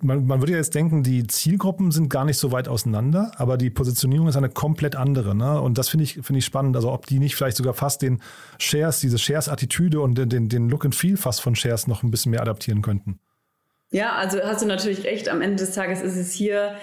man, 0.00 0.26
man 0.26 0.40
würde 0.40 0.52
ja 0.52 0.58
jetzt 0.58 0.74
denken, 0.74 1.02
die 1.02 1.26
Zielgruppen 1.26 1.90
sind 1.90 2.08
gar 2.08 2.24
nicht 2.24 2.38
so 2.38 2.52
weit 2.52 2.68
auseinander, 2.68 3.32
aber 3.36 3.58
die 3.58 3.68
Positionierung 3.68 4.28
ist 4.28 4.36
eine 4.36 4.48
komplett 4.48 4.96
andere. 4.96 5.34
Ne? 5.34 5.60
Und 5.60 5.76
das 5.76 5.90
finde 5.90 6.04
ich, 6.04 6.14
finde 6.14 6.38
ich 6.38 6.46
spannend. 6.46 6.74
Also 6.74 6.90
ob 6.90 7.04
die 7.04 7.18
nicht 7.18 7.34
vielleicht 7.34 7.58
sogar 7.58 7.74
fast 7.74 8.00
den 8.00 8.22
Shares, 8.58 9.00
diese 9.00 9.18
Shares-Attitüde 9.18 10.00
und 10.00 10.16
den, 10.16 10.48
den 10.48 10.68
Look 10.70 10.86
and 10.86 10.94
Feel 10.94 11.18
fast 11.18 11.42
von 11.42 11.54
Shares 11.54 11.86
noch 11.86 12.02
ein 12.02 12.10
bisschen 12.10 12.30
mehr 12.30 12.40
adaptieren 12.40 12.80
könnten. 12.80 13.20
Ja, 13.90 14.12
also 14.12 14.40
hast 14.42 14.62
du 14.62 14.66
natürlich 14.66 15.04
recht. 15.04 15.28
Am 15.28 15.40
Ende 15.40 15.56
des 15.56 15.72
Tages 15.72 16.00
ist 16.00 16.16
es 16.16 16.32
hier 16.32 16.74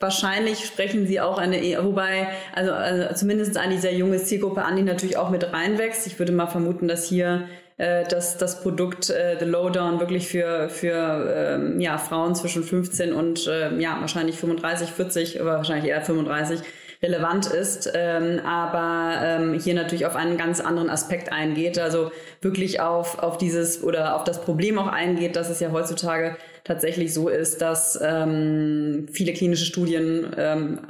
Wahrscheinlich 0.00 0.64
sprechen 0.64 1.06
sie 1.06 1.20
auch 1.20 1.36
eine, 1.36 1.60
wobei, 1.84 2.28
also, 2.54 2.72
also 2.72 3.14
zumindest 3.14 3.58
eine 3.58 3.78
sehr 3.78 3.94
junge 3.94 4.16
Zielgruppe 4.16 4.64
an, 4.64 4.76
die 4.76 4.82
natürlich 4.82 5.18
auch 5.18 5.28
mit 5.28 5.52
reinwächst. 5.52 6.06
Ich 6.06 6.18
würde 6.18 6.32
mal 6.32 6.46
vermuten, 6.46 6.88
dass 6.88 7.06
hier 7.06 7.46
äh, 7.80 8.04
dass 8.04 8.36
das 8.36 8.60
Produkt 8.60 9.08
äh, 9.08 9.36
The 9.38 9.46
Lowdown 9.46 10.00
wirklich 10.00 10.28
für, 10.28 10.68
für 10.68 11.32
ähm, 11.34 11.80
ja, 11.80 11.96
Frauen 11.96 12.34
zwischen 12.34 12.62
15 12.62 13.14
und 13.14 13.46
äh, 13.46 13.74
ja, 13.78 13.96
wahrscheinlich 14.00 14.36
35, 14.36 14.90
40, 14.90 15.40
aber 15.40 15.56
wahrscheinlich 15.56 15.90
eher 15.90 16.02
35 16.02 16.60
relevant 17.02 17.46
ist, 17.46 17.90
ähm, 17.94 18.40
aber 18.44 19.14
ähm, 19.22 19.58
hier 19.58 19.74
natürlich 19.74 20.04
auf 20.04 20.16
einen 20.16 20.36
ganz 20.36 20.60
anderen 20.60 20.90
Aspekt 20.90 21.32
eingeht, 21.32 21.78
also 21.78 22.12
wirklich 22.42 22.80
auf, 22.80 23.18
auf 23.18 23.38
dieses 23.38 23.82
oder 23.82 24.16
auf 24.16 24.24
das 24.24 24.42
Problem 24.42 24.78
auch 24.78 24.88
eingeht, 24.88 25.34
dass 25.34 25.48
es 25.48 25.60
ja 25.60 25.72
heutzutage 25.72 26.36
tatsächlich 26.64 27.14
so 27.14 27.28
ist, 27.28 27.62
dass 27.62 27.98
ähm, 28.02 29.08
viele 29.12 29.32
klinische 29.32 29.64
Studien 29.64 30.26
ähm, 30.36 30.80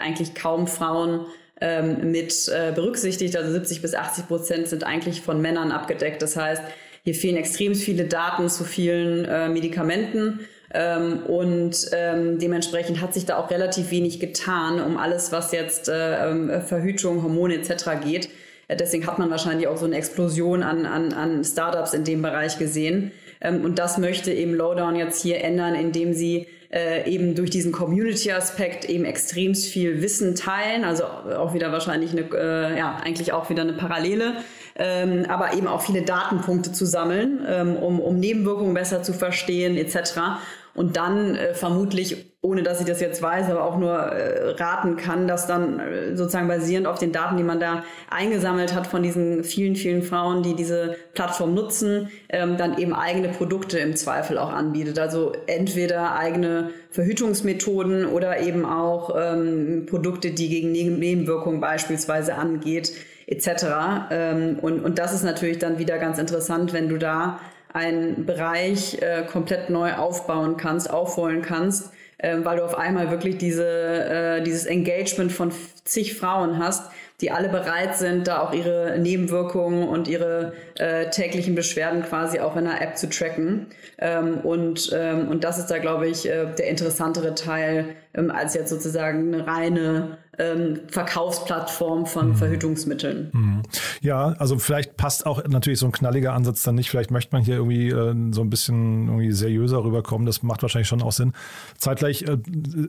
eigentlich 0.00 0.34
kaum 0.34 0.66
Frauen 0.66 1.26
ähm, 1.60 2.12
mit 2.12 2.48
äh, 2.48 2.72
berücksichtigt. 2.72 3.36
Also 3.36 3.52
70 3.52 3.82
bis 3.82 3.94
80 3.94 4.26
Prozent 4.26 4.68
sind 4.68 4.84
eigentlich 4.84 5.20
von 5.20 5.40
Männern 5.40 5.70
abgedeckt. 5.70 6.22
Das 6.22 6.36
heißt, 6.36 6.62
hier 7.04 7.14
fehlen 7.14 7.36
extrem 7.36 7.74
viele 7.74 8.04
Daten 8.04 8.48
zu 8.48 8.64
vielen 8.64 9.24
äh, 9.24 9.48
Medikamenten. 9.48 10.40
Ähm, 10.74 11.20
und 11.26 11.76
ähm, 11.92 12.38
dementsprechend 12.38 13.00
hat 13.00 13.14
sich 13.14 13.24
da 13.24 13.38
auch 13.38 13.50
relativ 13.50 13.90
wenig 13.90 14.20
getan, 14.20 14.80
um 14.80 14.98
alles, 14.98 15.32
was 15.32 15.52
jetzt 15.52 15.88
äh, 15.88 16.28
ähm, 16.28 16.60
Verhütung, 16.60 17.22
Hormone 17.22 17.54
etc. 17.54 18.02
geht. 18.04 18.28
Äh, 18.68 18.76
deswegen 18.76 19.06
hat 19.06 19.18
man 19.18 19.30
wahrscheinlich 19.30 19.66
auch 19.66 19.78
so 19.78 19.86
eine 19.86 19.96
Explosion 19.96 20.62
an, 20.62 20.84
an, 20.84 21.12
an 21.14 21.44
Startups 21.44 21.94
in 21.94 22.04
dem 22.04 22.20
Bereich 22.20 22.58
gesehen. 22.58 23.12
Ähm, 23.40 23.64
und 23.64 23.78
das 23.78 23.98
möchte 23.98 24.32
eben 24.32 24.54
Lowdown 24.54 24.96
jetzt 24.96 25.22
hier 25.22 25.42
ändern, 25.42 25.74
indem 25.74 26.12
sie 26.12 26.48
äh, 26.70 27.10
eben 27.10 27.34
durch 27.34 27.48
diesen 27.48 27.72
Community-Aspekt 27.72 28.84
eben 28.84 29.06
extremst 29.06 29.66
viel 29.66 30.02
Wissen 30.02 30.34
teilen, 30.34 30.84
also 30.84 31.04
auch 31.04 31.54
wieder 31.54 31.72
wahrscheinlich 31.72 32.12
eine, 32.12 32.28
äh, 32.34 32.76
ja, 32.76 33.00
eigentlich 33.02 33.32
auch 33.32 33.48
wieder 33.48 33.62
eine 33.62 33.72
Parallele, 33.72 34.34
ähm, 34.78 35.26
aber 35.28 35.54
eben 35.54 35.66
auch 35.66 35.82
viele 35.82 36.02
Datenpunkte 36.02 36.72
zu 36.72 36.86
sammeln, 36.86 37.44
ähm, 37.46 37.76
um, 37.76 38.00
um 38.00 38.18
Nebenwirkungen 38.18 38.74
besser 38.74 39.02
zu 39.02 39.12
verstehen 39.12 39.76
etc 39.76 40.38
und 40.78 40.96
dann 40.96 41.34
äh, 41.34 41.54
vermutlich, 41.54 42.36
ohne 42.40 42.62
dass 42.62 42.78
ich 42.78 42.86
das 42.86 43.00
jetzt 43.00 43.20
weiß, 43.20 43.50
aber 43.50 43.64
auch 43.64 43.78
nur 43.78 43.94
äh, 43.94 44.50
raten 44.50 44.96
kann, 44.96 45.26
dass 45.26 45.48
dann 45.48 45.80
äh, 45.80 46.16
sozusagen 46.16 46.46
basierend 46.46 46.86
auf 46.86 47.00
den 47.00 47.10
Daten, 47.10 47.36
die 47.36 47.42
man 47.42 47.58
da 47.58 47.82
eingesammelt 48.10 48.76
hat 48.76 48.86
von 48.86 49.02
diesen 49.02 49.42
vielen, 49.42 49.74
vielen 49.74 50.04
Frauen, 50.04 50.44
die 50.44 50.54
diese 50.54 50.94
Plattform 51.14 51.52
nutzen, 51.52 52.10
ähm, 52.28 52.56
dann 52.56 52.78
eben 52.78 52.94
eigene 52.94 53.28
Produkte 53.30 53.80
im 53.80 53.96
Zweifel 53.96 54.38
auch 54.38 54.52
anbietet. 54.52 55.00
Also 55.00 55.32
entweder 55.48 56.14
eigene 56.14 56.70
Verhütungsmethoden 56.90 58.06
oder 58.06 58.40
eben 58.40 58.64
auch 58.64 59.16
ähm, 59.18 59.86
Produkte, 59.86 60.30
die 60.30 60.48
gegen 60.48 60.70
Nebenwirkungen 60.70 61.60
beispielsweise 61.60 62.36
angeht, 62.36 62.92
etc. 63.28 64.08
Ähm, 64.10 64.58
und, 64.60 64.80
und 64.84 64.98
das 64.98 65.12
ist 65.12 65.22
natürlich 65.22 65.58
dann 65.58 65.78
wieder 65.78 65.98
ganz 65.98 66.18
interessant, 66.18 66.72
wenn 66.72 66.88
du 66.88 66.96
da 66.96 67.38
einen 67.72 68.24
Bereich 68.24 69.00
äh, 69.02 69.24
komplett 69.30 69.68
neu 69.70 69.94
aufbauen 69.94 70.56
kannst, 70.56 70.90
aufholen 70.90 71.42
kannst, 71.42 71.92
äh, 72.16 72.38
weil 72.42 72.56
du 72.56 72.64
auf 72.64 72.76
einmal 72.76 73.10
wirklich 73.10 73.36
diese, 73.36 73.66
äh, 73.66 74.42
dieses 74.42 74.64
Engagement 74.64 75.30
von 75.30 75.52
zig 75.84 76.16
Frauen 76.16 76.58
hast, 76.58 76.90
die 77.20 77.30
alle 77.30 77.48
bereit 77.48 77.96
sind, 77.96 78.28
da 78.28 78.40
auch 78.40 78.52
ihre 78.52 78.96
Nebenwirkungen 78.98 79.88
und 79.88 80.08
ihre 80.08 80.52
äh, 80.78 81.10
täglichen 81.10 81.54
Beschwerden 81.54 82.02
quasi 82.02 82.38
auch 82.38 82.56
in 82.56 82.64
der 82.64 82.80
App 82.80 82.96
zu 82.96 83.08
tracken. 83.08 83.66
Ähm, 83.98 84.38
und, 84.38 84.90
ähm, 84.94 85.28
und 85.28 85.42
das 85.44 85.58
ist 85.58 85.66
da, 85.66 85.78
glaube 85.78 86.08
ich, 86.08 86.28
äh, 86.28 86.46
der 86.56 86.68
interessantere 86.68 87.34
Teil, 87.34 87.96
ähm, 88.18 88.30
als 88.30 88.54
jetzt 88.54 88.70
sozusagen 88.70 89.32
eine 89.32 89.46
reine 89.46 90.18
ähm, 90.38 90.80
Verkaufsplattform 90.88 92.06
von 92.06 92.28
mhm. 92.28 92.34
Verhütungsmitteln. 92.36 93.30
Mhm. 93.32 93.62
Ja, 94.00 94.34
also 94.38 94.58
vielleicht 94.58 94.96
passt 94.96 95.26
auch 95.26 95.44
natürlich 95.46 95.80
so 95.80 95.86
ein 95.86 95.92
knalliger 95.92 96.32
Ansatz 96.32 96.62
dann 96.62 96.76
nicht. 96.76 96.90
Vielleicht 96.90 97.10
möchte 97.10 97.34
man 97.34 97.42
hier 97.42 97.56
irgendwie 97.56 97.88
äh, 97.88 98.14
so 98.32 98.42
ein 98.42 98.50
bisschen 98.50 99.08
irgendwie 99.08 99.32
seriöser 99.32 99.82
rüberkommen. 99.82 100.26
Das 100.26 100.42
macht 100.42 100.62
wahrscheinlich 100.62 100.88
schon 100.88 101.02
auch 101.02 101.12
Sinn. 101.12 101.32
Zeitgleich, 101.76 102.22
äh, 102.22 102.38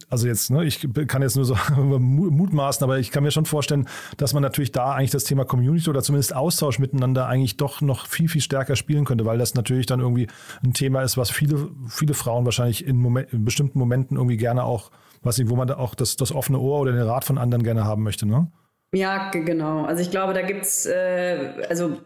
also 0.09 0.27
jetzt, 0.27 0.51
ne, 0.51 0.63
ich 0.63 0.87
kann 1.07 1.21
jetzt 1.23 1.35
nur 1.35 1.45
so 1.45 1.57
mutmaßen, 1.77 2.83
aber 2.83 2.99
ich 2.99 3.11
kann 3.11 3.23
mir 3.23 3.31
schon 3.31 3.45
vorstellen, 3.45 3.87
dass 4.17 4.33
man 4.33 4.43
natürlich 4.43 4.71
da 4.71 4.93
eigentlich 4.93 5.11
das 5.11 5.23
Thema 5.23 5.43
Community 5.43 5.89
oder 5.89 6.03
zumindest 6.03 6.35
Austausch 6.35 6.77
miteinander 6.77 7.27
eigentlich 7.27 7.57
doch 7.57 7.81
noch 7.81 8.05
viel, 8.05 8.29
viel 8.29 8.41
stärker 8.41 8.75
spielen 8.75 9.05
könnte, 9.05 9.25
weil 9.25 9.39
das 9.39 9.55
natürlich 9.55 9.87
dann 9.87 9.99
irgendwie 9.99 10.27
ein 10.63 10.73
Thema 10.73 11.01
ist, 11.01 11.17
was 11.17 11.31
viele, 11.31 11.69
viele 11.87 12.13
Frauen 12.13 12.45
wahrscheinlich 12.45 12.85
in, 12.85 12.97
Moment, 12.97 13.33
in 13.33 13.43
bestimmten 13.43 13.79
Momenten 13.79 14.17
irgendwie 14.17 14.37
gerne 14.37 14.63
auch 14.63 14.91
was 15.21 15.39
wo 15.49 15.55
man 15.55 15.69
auch 15.71 15.95
das, 15.95 16.15
das 16.15 16.31
offene 16.31 16.59
Ohr 16.59 16.79
oder 16.79 16.91
den 16.91 17.01
Rat 17.01 17.25
von 17.25 17.37
anderen 17.37 17.63
gerne 17.63 17.85
haben 17.85 18.03
möchte, 18.03 18.25
ne? 18.25 18.51
Ja, 18.91 19.29
genau. 19.29 19.85
Also 19.85 20.01
ich 20.01 20.09
glaube, 20.09 20.33
da 20.33 20.41
gibt's 20.41 20.85
äh, 20.87 21.51
also 21.69 21.97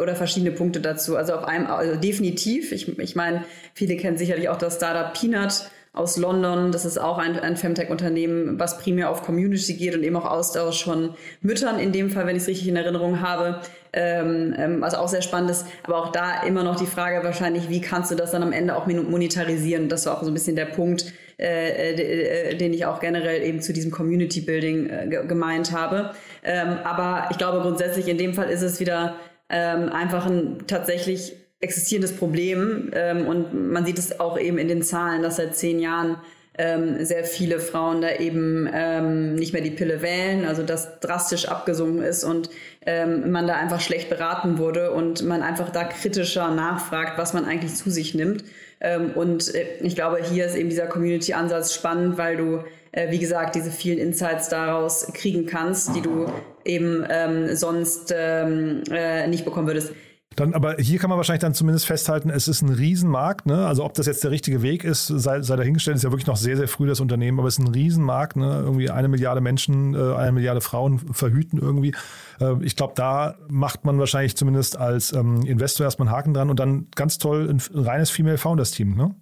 oder 0.00 0.14
verschiedene 0.16 0.52
Punkte 0.52 0.80
dazu. 0.80 1.16
Also 1.16 1.34
auf 1.34 1.44
einem, 1.44 1.66
also 1.66 1.96
definitiv. 1.96 2.72
Ich, 2.72 2.98
ich 2.98 3.16
meine, 3.16 3.44
viele 3.74 3.96
kennen 3.96 4.18
sicherlich 4.18 4.48
auch 4.48 4.56
das 4.56 4.76
Startup 4.76 5.12
Peanut 5.12 5.70
aus 5.92 6.16
London. 6.16 6.72
Das 6.72 6.84
ist 6.84 6.98
auch 6.98 7.18
ein, 7.18 7.38
ein 7.38 7.56
Femtech-Unternehmen, 7.56 8.58
was 8.58 8.78
primär 8.78 9.10
auf 9.10 9.22
Community 9.22 9.74
geht 9.74 9.94
und 9.94 10.02
eben 10.02 10.16
auch 10.16 10.26
Austausch 10.26 10.84
von 10.84 11.14
Müttern 11.40 11.78
in 11.78 11.92
dem 11.92 12.10
Fall, 12.10 12.26
wenn 12.26 12.36
ich 12.36 12.42
es 12.42 12.48
richtig 12.48 12.68
in 12.68 12.76
Erinnerung 12.76 13.20
habe. 13.20 13.60
Ähm, 13.92 14.54
ähm, 14.58 14.82
was 14.82 14.94
auch 14.94 15.08
sehr 15.08 15.22
spannend 15.22 15.50
ist. 15.50 15.64
Aber 15.84 15.96
auch 15.96 16.12
da 16.12 16.42
immer 16.42 16.62
noch 16.62 16.76
die 16.76 16.86
Frage 16.86 17.24
wahrscheinlich, 17.24 17.70
wie 17.70 17.80
kannst 17.80 18.10
du 18.10 18.14
das 18.14 18.30
dann 18.30 18.42
am 18.42 18.52
Ende 18.52 18.76
auch 18.76 18.86
monetarisieren? 18.86 19.88
Das 19.88 20.04
war 20.04 20.18
auch 20.18 20.22
so 20.22 20.30
ein 20.30 20.34
bisschen 20.34 20.54
der 20.54 20.66
Punkt, 20.66 21.14
äh, 21.38 21.92
äh, 21.92 22.54
den 22.56 22.72
ich 22.72 22.86
auch 22.86 22.98
generell 22.98 23.42
eben 23.42 23.60
zu 23.60 23.74
diesem 23.74 23.90
Community 23.90 24.40
Building 24.40 24.88
äh, 24.88 25.06
gemeint 25.28 25.70
habe. 25.70 26.12
Ähm, 26.42 26.78
aber 26.82 27.28
ich 27.30 27.36
glaube 27.36 27.60
grundsätzlich 27.60 28.08
in 28.08 28.16
dem 28.16 28.32
Fall 28.32 28.48
ist 28.48 28.62
es 28.62 28.80
wieder 28.80 29.16
ähm, 29.50 29.90
einfach 29.90 30.24
ein 30.24 30.64
tatsächlich 30.66 31.34
existierendes 31.60 32.16
Problem 32.16 32.90
ähm, 32.94 33.26
und 33.26 33.70
man 33.70 33.84
sieht 33.84 33.98
es 33.98 34.18
auch 34.18 34.38
eben 34.38 34.56
in 34.56 34.68
den 34.68 34.80
Zahlen, 34.80 35.22
dass 35.22 35.36
seit 35.36 35.54
zehn 35.54 35.78
Jahren 35.78 36.16
sehr 36.58 37.24
viele 37.24 37.60
Frauen 37.60 38.00
da 38.00 38.12
eben 38.12 38.66
ähm, 38.72 39.34
nicht 39.34 39.52
mehr 39.52 39.60
die 39.60 39.72
Pille 39.72 40.00
wählen, 40.00 40.46
also 40.46 40.62
das 40.62 41.00
drastisch 41.00 41.48
abgesunken 41.48 42.02
ist 42.02 42.24
und 42.24 42.48
ähm, 42.86 43.30
man 43.30 43.46
da 43.46 43.56
einfach 43.56 43.82
schlecht 43.82 44.08
beraten 44.08 44.56
wurde 44.56 44.92
und 44.92 45.22
man 45.22 45.42
einfach 45.42 45.68
da 45.68 45.84
kritischer 45.84 46.50
nachfragt, 46.54 47.18
was 47.18 47.34
man 47.34 47.44
eigentlich 47.44 47.74
zu 47.74 47.90
sich 47.90 48.14
nimmt. 48.14 48.42
Ähm, 48.80 49.12
und 49.14 49.54
äh, 49.54 49.78
ich 49.80 49.94
glaube, 49.94 50.18
hier 50.22 50.46
ist 50.46 50.54
eben 50.54 50.68
dieser 50.68 50.86
Community-Ansatz 50.86 51.74
spannend, 51.74 52.18
weil 52.18 52.36
du, 52.36 52.64
äh, 52.92 53.10
wie 53.10 53.18
gesagt, 53.18 53.54
diese 53.54 53.70
vielen 53.70 53.98
Insights 53.98 54.48
daraus 54.48 55.06
kriegen 55.14 55.46
kannst, 55.46 55.94
die 55.96 56.02
du 56.02 56.26
eben 56.64 57.04
ähm, 57.08 57.54
sonst 57.56 58.14
ähm, 58.16 58.82
äh, 58.90 59.26
nicht 59.28 59.44
bekommen 59.44 59.66
würdest. 59.66 59.92
Dann, 60.36 60.52
aber 60.52 60.76
hier 60.76 60.98
kann 60.98 61.08
man 61.08 61.16
wahrscheinlich 61.16 61.40
dann 61.40 61.54
zumindest 61.54 61.86
festhalten, 61.86 62.28
es 62.28 62.46
ist 62.46 62.60
ein 62.60 62.68
Riesenmarkt. 62.68 63.46
Ne? 63.46 63.66
Also 63.66 63.84
ob 63.84 63.94
das 63.94 64.06
jetzt 64.06 64.22
der 64.22 64.30
richtige 64.30 64.60
Weg 64.60 64.84
ist, 64.84 65.06
sei, 65.06 65.40
sei 65.40 65.56
dahingestellt, 65.56 65.96
ist 65.96 66.02
ja 66.02 66.10
wirklich 66.10 66.26
noch 66.26 66.36
sehr, 66.36 66.58
sehr 66.58 66.68
früh 66.68 66.86
das 66.86 67.00
Unternehmen, 67.00 67.38
aber 67.38 67.48
es 67.48 67.58
ist 67.58 67.66
ein 67.66 67.72
Riesenmarkt. 67.72 68.36
Ne? 68.36 68.60
Irgendwie 68.62 68.90
eine 68.90 69.08
Milliarde 69.08 69.40
Menschen, 69.40 69.94
äh, 69.94 70.14
eine 70.14 70.32
Milliarde 70.32 70.60
Frauen 70.60 70.98
verhüten 70.98 71.58
irgendwie. 71.58 71.94
Äh, 72.38 72.54
ich 72.60 72.76
glaube, 72.76 72.92
da 72.94 73.36
macht 73.48 73.86
man 73.86 73.98
wahrscheinlich 73.98 74.36
zumindest 74.36 74.76
als 74.76 75.14
ähm, 75.14 75.40
Investor 75.46 75.84
erstmal 75.84 76.08
einen 76.08 76.16
Haken 76.16 76.34
dran 76.34 76.50
und 76.50 76.60
dann 76.60 76.88
ganz 76.94 77.16
toll 77.16 77.48
ein, 77.48 77.62
ein 77.74 77.84
reines 77.84 78.10
Female 78.10 78.36
Founders 78.36 78.72
Team. 78.72 78.94
Ne? 78.94 79.14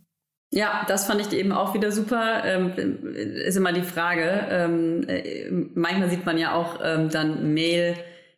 Ja, 0.53 0.85
das 0.87 1.07
fand 1.07 1.20
ich 1.20 1.33
eben 1.33 1.53
auch 1.53 1.74
wieder 1.74 1.90
super. 1.92 2.42
Ähm, 2.44 2.72
ist 3.14 3.57
immer 3.57 3.72
die 3.72 3.83
Frage. 3.83 4.46
Ähm, 4.50 5.05
äh, 5.09 5.50
manchmal 5.74 6.11
sieht 6.11 6.27
man 6.27 6.38
ja 6.38 6.55
auch 6.55 6.81
ähm, 6.83 7.09
dann 7.09 7.55
Mail 7.55 7.96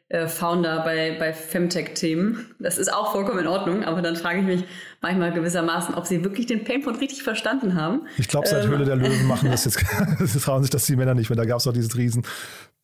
äh, 0.08 0.28
Founder 0.28 0.84
bei, 0.84 1.16
bei 1.18 1.32
Femtech-Themen. 1.32 2.54
Das 2.60 2.78
ist 2.78 2.92
auch 2.92 3.12
vollkommen 3.12 3.40
in 3.40 3.46
Ordnung, 3.48 3.84
aber 3.84 4.02
dann 4.02 4.16
frage 4.16 4.40
ich 4.40 4.44
mich 4.44 4.64
manchmal 5.02 5.32
gewissermaßen, 5.32 5.94
ob 5.94 6.06
sie 6.06 6.22
wirklich 6.22 6.46
den 6.46 6.64
Painpoint 6.64 7.00
richtig 7.00 7.22
verstanden 7.22 7.74
haben. 7.74 8.02
Ich 8.16 8.28
glaube, 8.28 8.46
seit 8.46 8.64
ähm. 8.64 8.70
Höhle 8.70 8.84
der 8.84 8.96
Löwen 8.96 9.26
machen 9.26 9.50
das 9.50 9.64
jetzt, 9.64 9.82
das 10.18 10.32
trauen 10.34 10.62
sich 10.62 10.70
das 10.70 10.86
die 10.86 10.96
Männer 10.96 11.14
nicht 11.14 11.28
mehr. 11.28 11.36
Da 11.36 11.44
gab 11.44 11.58
es 11.58 11.66
auch 11.66 11.72
dieses 11.72 11.96
riesen 11.96 12.22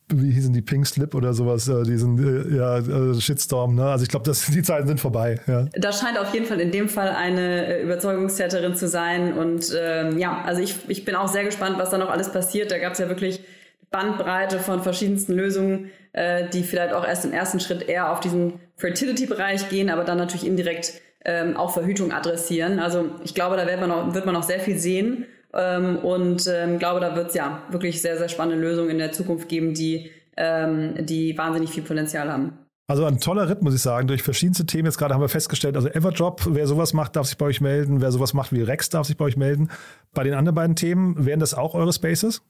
wie 0.09 0.31
hießen 0.31 0.53
die 0.53 0.61
Pink 0.61 0.85
Slip 0.85 1.15
oder 1.15 1.33
sowas, 1.33 1.67
äh, 1.67 1.83
diesen 1.83 2.19
äh, 2.19 2.57
ja, 2.57 3.19
Shitstorm. 3.19 3.75
Ne? 3.75 3.85
Also 3.85 4.03
ich 4.03 4.09
glaube, 4.09 4.29
die 4.29 4.61
Zeiten 4.61 4.87
sind 4.87 4.99
vorbei. 4.99 5.39
Ja. 5.47 5.65
Da 5.73 5.91
scheint 5.91 6.19
auf 6.19 6.33
jeden 6.33 6.45
Fall 6.45 6.59
in 6.59 6.71
dem 6.71 6.89
Fall 6.89 7.09
eine 7.09 7.81
Überzeugungstäterin 7.81 8.75
zu 8.75 8.87
sein. 8.87 9.33
Und 9.33 9.73
ähm, 9.75 10.17
ja, 10.17 10.41
also 10.45 10.61
ich, 10.61 10.75
ich 10.87 11.05
bin 11.05 11.15
auch 11.15 11.27
sehr 11.27 11.45
gespannt, 11.45 11.77
was 11.77 11.89
da 11.89 11.97
noch 11.97 12.09
alles 12.09 12.31
passiert. 12.31 12.71
Da 12.71 12.79
gab 12.79 12.93
es 12.93 12.99
ja 12.99 13.07
wirklich 13.07 13.43
Bandbreite 13.91 14.59
von 14.59 14.81
verschiedensten 14.83 15.33
Lösungen, 15.33 15.89
äh, 16.13 16.47
die 16.49 16.63
vielleicht 16.63 16.93
auch 16.93 17.05
erst 17.05 17.25
im 17.25 17.33
ersten 17.33 17.59
Schritt 17.59 17.87
eher 17.87 18.11
auf 18.11 18.19
diesen 18.19 18.59
Fertility-Bereich 18.77 19.69
gehen, 19.69 19.89
aber 19.89 20.03
dann 20.03 20.17
natürlich 20.17 20.47
indirekt 20.47 20.93
ähm, 21.25 21.57
auch 21.57 21.73
Verhütung 21.73 22.11
adressieren. 22.11 22.79
Also 22.79 23.09
ich 23.23 23.33
glaube, 23.33 23.57
da 23.57 23.65
wird 23.65 23.79
man 23.79 23.89
noch, 23.89 24.13
wird 24.13 24.25
man 24.25 24.33
noch 24.33 24.43
sehr 24.43 24.59
viel 24.59 24.77
sehen 24.77 25.25
ähm, 25.53 25.97
und 25.97 26.47
ähm, 26.47 26.79
glaube, 26.79 26.99
da 26.99 27.15
wird 27.15 27.29
es 27.29 27.35
ja 27.35 27.63
wirklich 27.69 28.01
sehr, 28.01 28.17
sehr 28.17 28.29
spannende 28.29 28.61
Lösungen 28.61 28.89
in 28.89 28.97
der 28.97 29.11
Zukunft 29.11 29.49
geben, 29.49 29.73
die, 29.73 30.11
ähm, 30.37 31.05
die 31.05 31.37
wahnsinnig 31.37 31.69
viel 31.69 31.83
Potenzial 31.83 32.31
haben. 32.31 32.57
Also 32.87 33.05
ein 33.05 33.19
toller 33.19 33.49
Ritt, 33.49 33.61
muss 33.61 33.73
ich 33.73 33.81
sagen, 33.81 34.07
durch 34.07 34.23
verschiedenste 34.23 34.65
Themen. 34.65 34.85
Jetzt 34.85 34.97
gerade 34.97 35.13
haben 35.13 35.21
wir 35.21 35.29
festgestellt, 35.29 35.77
also 35.77 35.87
Everdrop, 35.87 36.41
wer 36.49 36.67
sowas 36.67 36.93
macht, 36.93 37.15
darf 37.15 37.27
sich 37.27 37.37
bei 37.37 37.45
euch 37.45 37.61
melden. 37.61 38.01
Wer 38.01 38.11
sowas 38.11 38.33
macht 38.33 38.51
wie 38.51 38.61
Rex, 38.61 38.89
darf 38.89 39.07
sich 39.07 39.15
bei 39.15 39.25
euch 39.25 39.37
melden. 39.37 39.69
Bei 40.13 40.23
den 40.23 40.33
anderen 40.33 40.55
beiden 40.55 40.75
Themen, 40.75 41.25
wären 41.25 41.39
das 41.39 41.53
auch 41.53 41.75
eure 41.75 41.93
Spaces? 41.93 42.41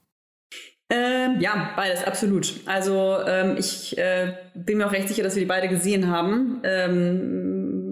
Ähm, 0.90 1.40
ja, 1.40 1.72
beides, 1.76 2.04
absolut. 2.04 2.54
Also 2.66 3.18
ähm, 3.26 3.56
ich 3.58 3.98
äh, 3.98 4.34
bin 4.54 4.78
mir 4.78 4.88
auch 4.88 4.92
recht 4.92 5.08
sicher, 5.08 5.24
dass 5.24 5.36
wir 5.36 5.42
die 5.42 5.48
beide 5.48 5.68
gesehen 5.68 6.10
haben. 6.10 6.62
Ähm, 6.64 7.84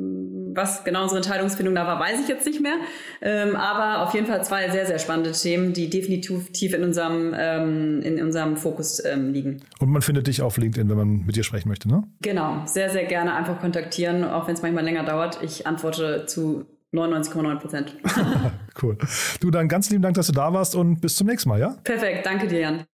was 0.55 0.83
genau 0.83 1.03
unsere 1.03 1.17
Entscheidungsfindung 1.17 1.75
da 1.75 1.87
war, 1.87 1.99
weiß 1.99 2.19
ich 2.21 2.27
jetzt 2.27 2.45
nicht 2.45 2.61
mehr. 2.61 2.75
Ähm, 3.21 3.55
aber 3.55 4.05
auf 4.05 4.13
jeden 4.13 4.27
Fall 4.27 4.43
zwei 4.43 4.69
sehr, 4.69 4.85
sehr 4.85 4.99
spannende 4.99 5.31
Themen, 5.31 5.73
die 5.73 5.89
definitiv 5.89 6.51
tief 6.51 6.73
in 6.73 6.83
unserem, 6.83 7.33
ähm, 7.37 8.01
in 8.01 8.21
unserem 8.21 8.57
Fokus 8.57 9.03
ähm, 9.03 9.33
liegen. 9.33 9.61
Und 9.79 9.89
man 9.89 10.01
findet 10.01 10.27
dich 10.27 10.41
auf 10.41 10.57
LinkedIn, 10.57 10.89
wenn 10.89 10.97
man 10.97 11.25
mit 11.25 11.35
dir 11.35 11.43
sprechen 11.43 11.69
möchte, 11.69 11.87
ne? 11.87 12.03
Genau, 12.21 12.63
sehr, 12.65 12.89
sehr 12.89 13.05
gerne 13.05 13.33
einfach 13.33 13.59
kontaktieren, 13.59 14.23
auch 14.23 14.47
wenn 14.47 14.55
es 14.55 14.61
manchmal 14.61 14.83
länger 14.83 15.03
dauert. 15.03 15.39
Ich 15.41 15.67
antworte 15.67 16.25
zu 16.25 16.65
99,9 16.93 17.55
Prozent. 17.59 17.95
cool. 18.81 18.97
Du, 19.39 19.49
dann 19.49 19.67
ganz 19.67 19.89
lieben 19.89 20.01
Dank, 20.01 20.15
dass 20.15 20.27
du 20.27 20.33
da 20.33 20.51
warst 20.53 20.75
und 20.75 20.99
bis 20.99 21.15
zum 21.15 21.27
nächsten 21.27 21.49
Mal, 21.49 21.59
ja? 21.59 21.77
Perfekt, 21.83 22.25
danke 22.25 22.47
dir, 22.47 22.59
Jan. 22.59 22.85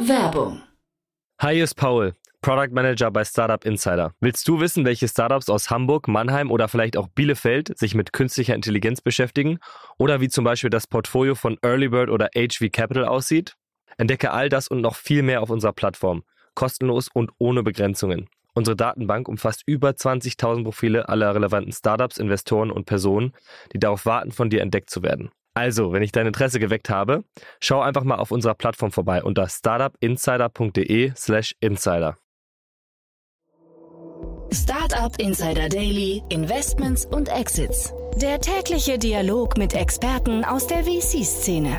Werbung. 0.00 0.62
Hi, 1.40 1.54
hier 1.54 1.64
ist 1.64 1.74
Paul. 1.74 2.14
Product 2.42 2.72
Manager 2.72 3.10
bei 3.10 3.22
Startup 3.22 3.62
Insider. 3.66 4.14
Willst 4.20 4.48
du 4.48 4.60
wissen, 4.60 4.86
welche 4.86 5.08
Startups 5.08 5.50
aus 5.50 5.70
Hamburg, 5.70 6.08
Mannheim 6.08 6.50
oder 6.50 6.68
vielleicht 6.68 6.96
auch 6.96 7.08
Bielefeld 7.08 7.78
sich 7.78 7.94
mit 7.94 8.14
künstlicher 8.14 8.54
Intelligenz 8.54 9.02
beschäftigen? 9.02 9.58
Oder 9.98 10.22
wie 10.22 10.28
zum 10.28 10.44
Beispiel 10.44 10.70
das 10.70 10.86
Portfolio 10.86 11.34
von 11.34 11.58
Earlybird 11.62 12.08
oder 12.08 12.30
HV 12.34 12.72
Capital 12.72 13.04
aussieht? 13.04 13.56
Entdecke 13.98 14.30
all 14.30 14.48
das 14.48 14.68
und 14.68 14.80
noch 14.80 14.96
viel 14.96 15.22
mehr 15.22 15.42
auf 15.42 15.50
unserer 15.50 15.74
Plattform. 15.74 16.22
Kostenlos 16.54 17.08
und 17.12 17.30
ohne 17.38 17.62
Begrenzungen. 17.62 18.28
Unsere 18.54 18.76
Datenbank 18.76 19.28
umfasst 19.28 19.62
über 19.66 19.90
20.000 19.90 20.64
Profile 20.64 21.08
aller 21.08 21.34
relevanten 21.34 21.72
Startups, 21.72 22.18
Investoren 22.18 22.70
und 22.70 22.86
Personen, 22.86 23.32
die 23.72 23.78
darauf 23.78 24.06
warten, 24.06 24.32
von 24.32 24.50
dir 24.50 24.62
entdeckt 24.62 24.90
zu 24.90 25.02
werden. 25.02 25.30
Also, 25.54 25.92
wenn 25.92 26.02
ich 26.02 26.12
dein 26.12 26.26
Interesse 26.26 26.60
geweckt 26.60 26.90
habe, 26.90 27.24
schau 27.60 27.80
einfach 27.80 28.04
mal 28.04 28.16
auf 28.16 28.30
unserer 28.30 28.54
Plattform 28.54 28.92
vorbei 28.92 29.22
unter 29.22 29.48
startupinsider.de/slash 29.48 31.54
insider. 31.60 32.16
Startup 34.52 35.16
Insider 35.18 35.68
Daily, 35.68 36.22
Investments 36.28 37.06
und 37.06 37.28
Exits. 37.28 37.94
Der 38.16 38.40
tägliche 38.40 38.98
Dialog 38.98 39.56
mit 39.56 39.74
Experten 39.74 40.44
aus 40.44 40.66
der 40.66 40.84
VC-Szene. 40.84 41.78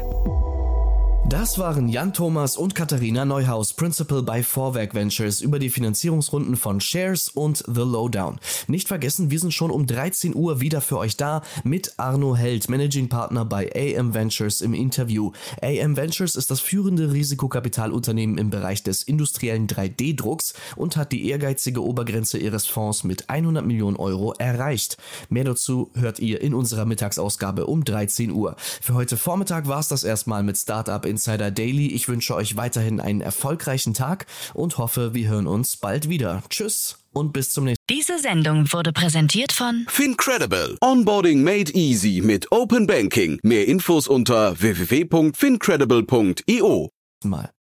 Das 1.31 1.57
waren 1.57 1.87
Jan 1.87 2.11
Thomas 2.11 2.57
und 2.57 2.75
Katharina 2.75 3.23
Neuhaus, 3.23 3.71
Principal 3.71 4.21
bei 4.21 4.43
Vorwerk 4.43 4.93
Ventures, 4.93 5.39
über 5.39 5.59
die 5.59 5.69
Finanzierungsrunden 5.69 6.57
von 6.57 6.81
Shares 6.81 7.29
und 7.29 7.63
The 7.65 7.83
Lowdown. 7.83 8.37
Nicht 8.67 8.89
vergessen, 8.89 9.31
wir 9.31 9.39
sind 9.39 9.53
schon 9.53 9.71
um 9.71 9.87
13 9.87 10.35
Uhr 10.35 10.59
wieder 10.59 10.81
für 10.81 10.97
euch 10.97 11.15
da 11.15 11.41
mit 11.63 11.93
Arno 11.95 12.35
Held, 12.35 12.67
Managing 12.67 13.07
Partner 13.07 13.45
bei 13.45 13.71
AM 13.73 14.13
Ventures 14.13 14.59
im 14.59 14.73
Interview. 14.73 15.31
AM 15.61 15.95
Ventures 15.95 16.35
ist 16.35 16.51
das 16.51 16.59
führende 16.59 17.13
Risikokapitalunternehmen 17.13 18.37
im 18.37 18.49
Bereich 18.49 18.83
des 18.83 19.01
industriellen 19.01 19.67
3D-Drucks 19.67 20.53
und 20.75 20.97
hat 20.97 21.13
die 21.13 21.29
ehrgeizige 21.29 21.81
Obergrenze 21.81 22.39
ihres 22.39 22.65
Fonds 22.65 23.05
mit 23.05 23.29
100 23.29 23.65
Millionen 23.65 23.95
Euro 23.95 24.33
erreicht. 24.33 24.97
Mehr 25.29 25.45
dazu 25.45 25.91
hört 25.93 26.19
ihr 26.19 26.41
in 26.41 26.53
unserer 26.53 26.83
Mittagsausgabe 26.83 27.67
um 27.67 27.85
13 27.85 28.31
Uhr. 28.31 28.57
Für 28.81 28.95
heute 28.95 29.15
Vormittag 29.15 29.69
war 29.69 29.79
es 29.79 29.87
das 29.87 30.03
erstmal 30.03 30.43
mit 30.43 30.57
Startup 30.57 31.05
in 31.05 31.20
Insider 31.21 31.51
Daily. 31.51 31.85
Ich 31.87 32.07
wünsche 32.07 32.35
euch 32.35 32.55
weiterhin 32.57 32.99
einen 32.99 33.21
erfolgreichen 33.21 33.93
Tag 33.93 34.25
und 34.55 34.79
hoffe, 34.79 35.13
wir 35.13 35.29
hören 35.29 35.45
uns 35.45 35.77
bald 35.77 36.09
wieder. 36.09 36.41
Tschüss 36.49 36.97
und 37.13 37.33
bis 37.33 37.51
zum 37.51 37.65
nächsten 37.65 37.83
Mal. 37.83 37.95
Diese 37.95 38.17
Sendung 38.17 38.73
wurde 38.73 38.91
präsentiert 38.91 39.51
von 39.51 39.85
Fincredible. 39.87 40.79
Onboarding 40.81 41.43
made 41.43 41.71
easy 41.73 42.21
mit 42.23 42.51
Open 42.51 42.87
Banking. 42.87 43.37
Mehr 43.43 43.67
Infos 43.67 44.07
unter 44.07 44.59
www.fincredible.io. 44.59 46.89
Mal. 47.23 47.51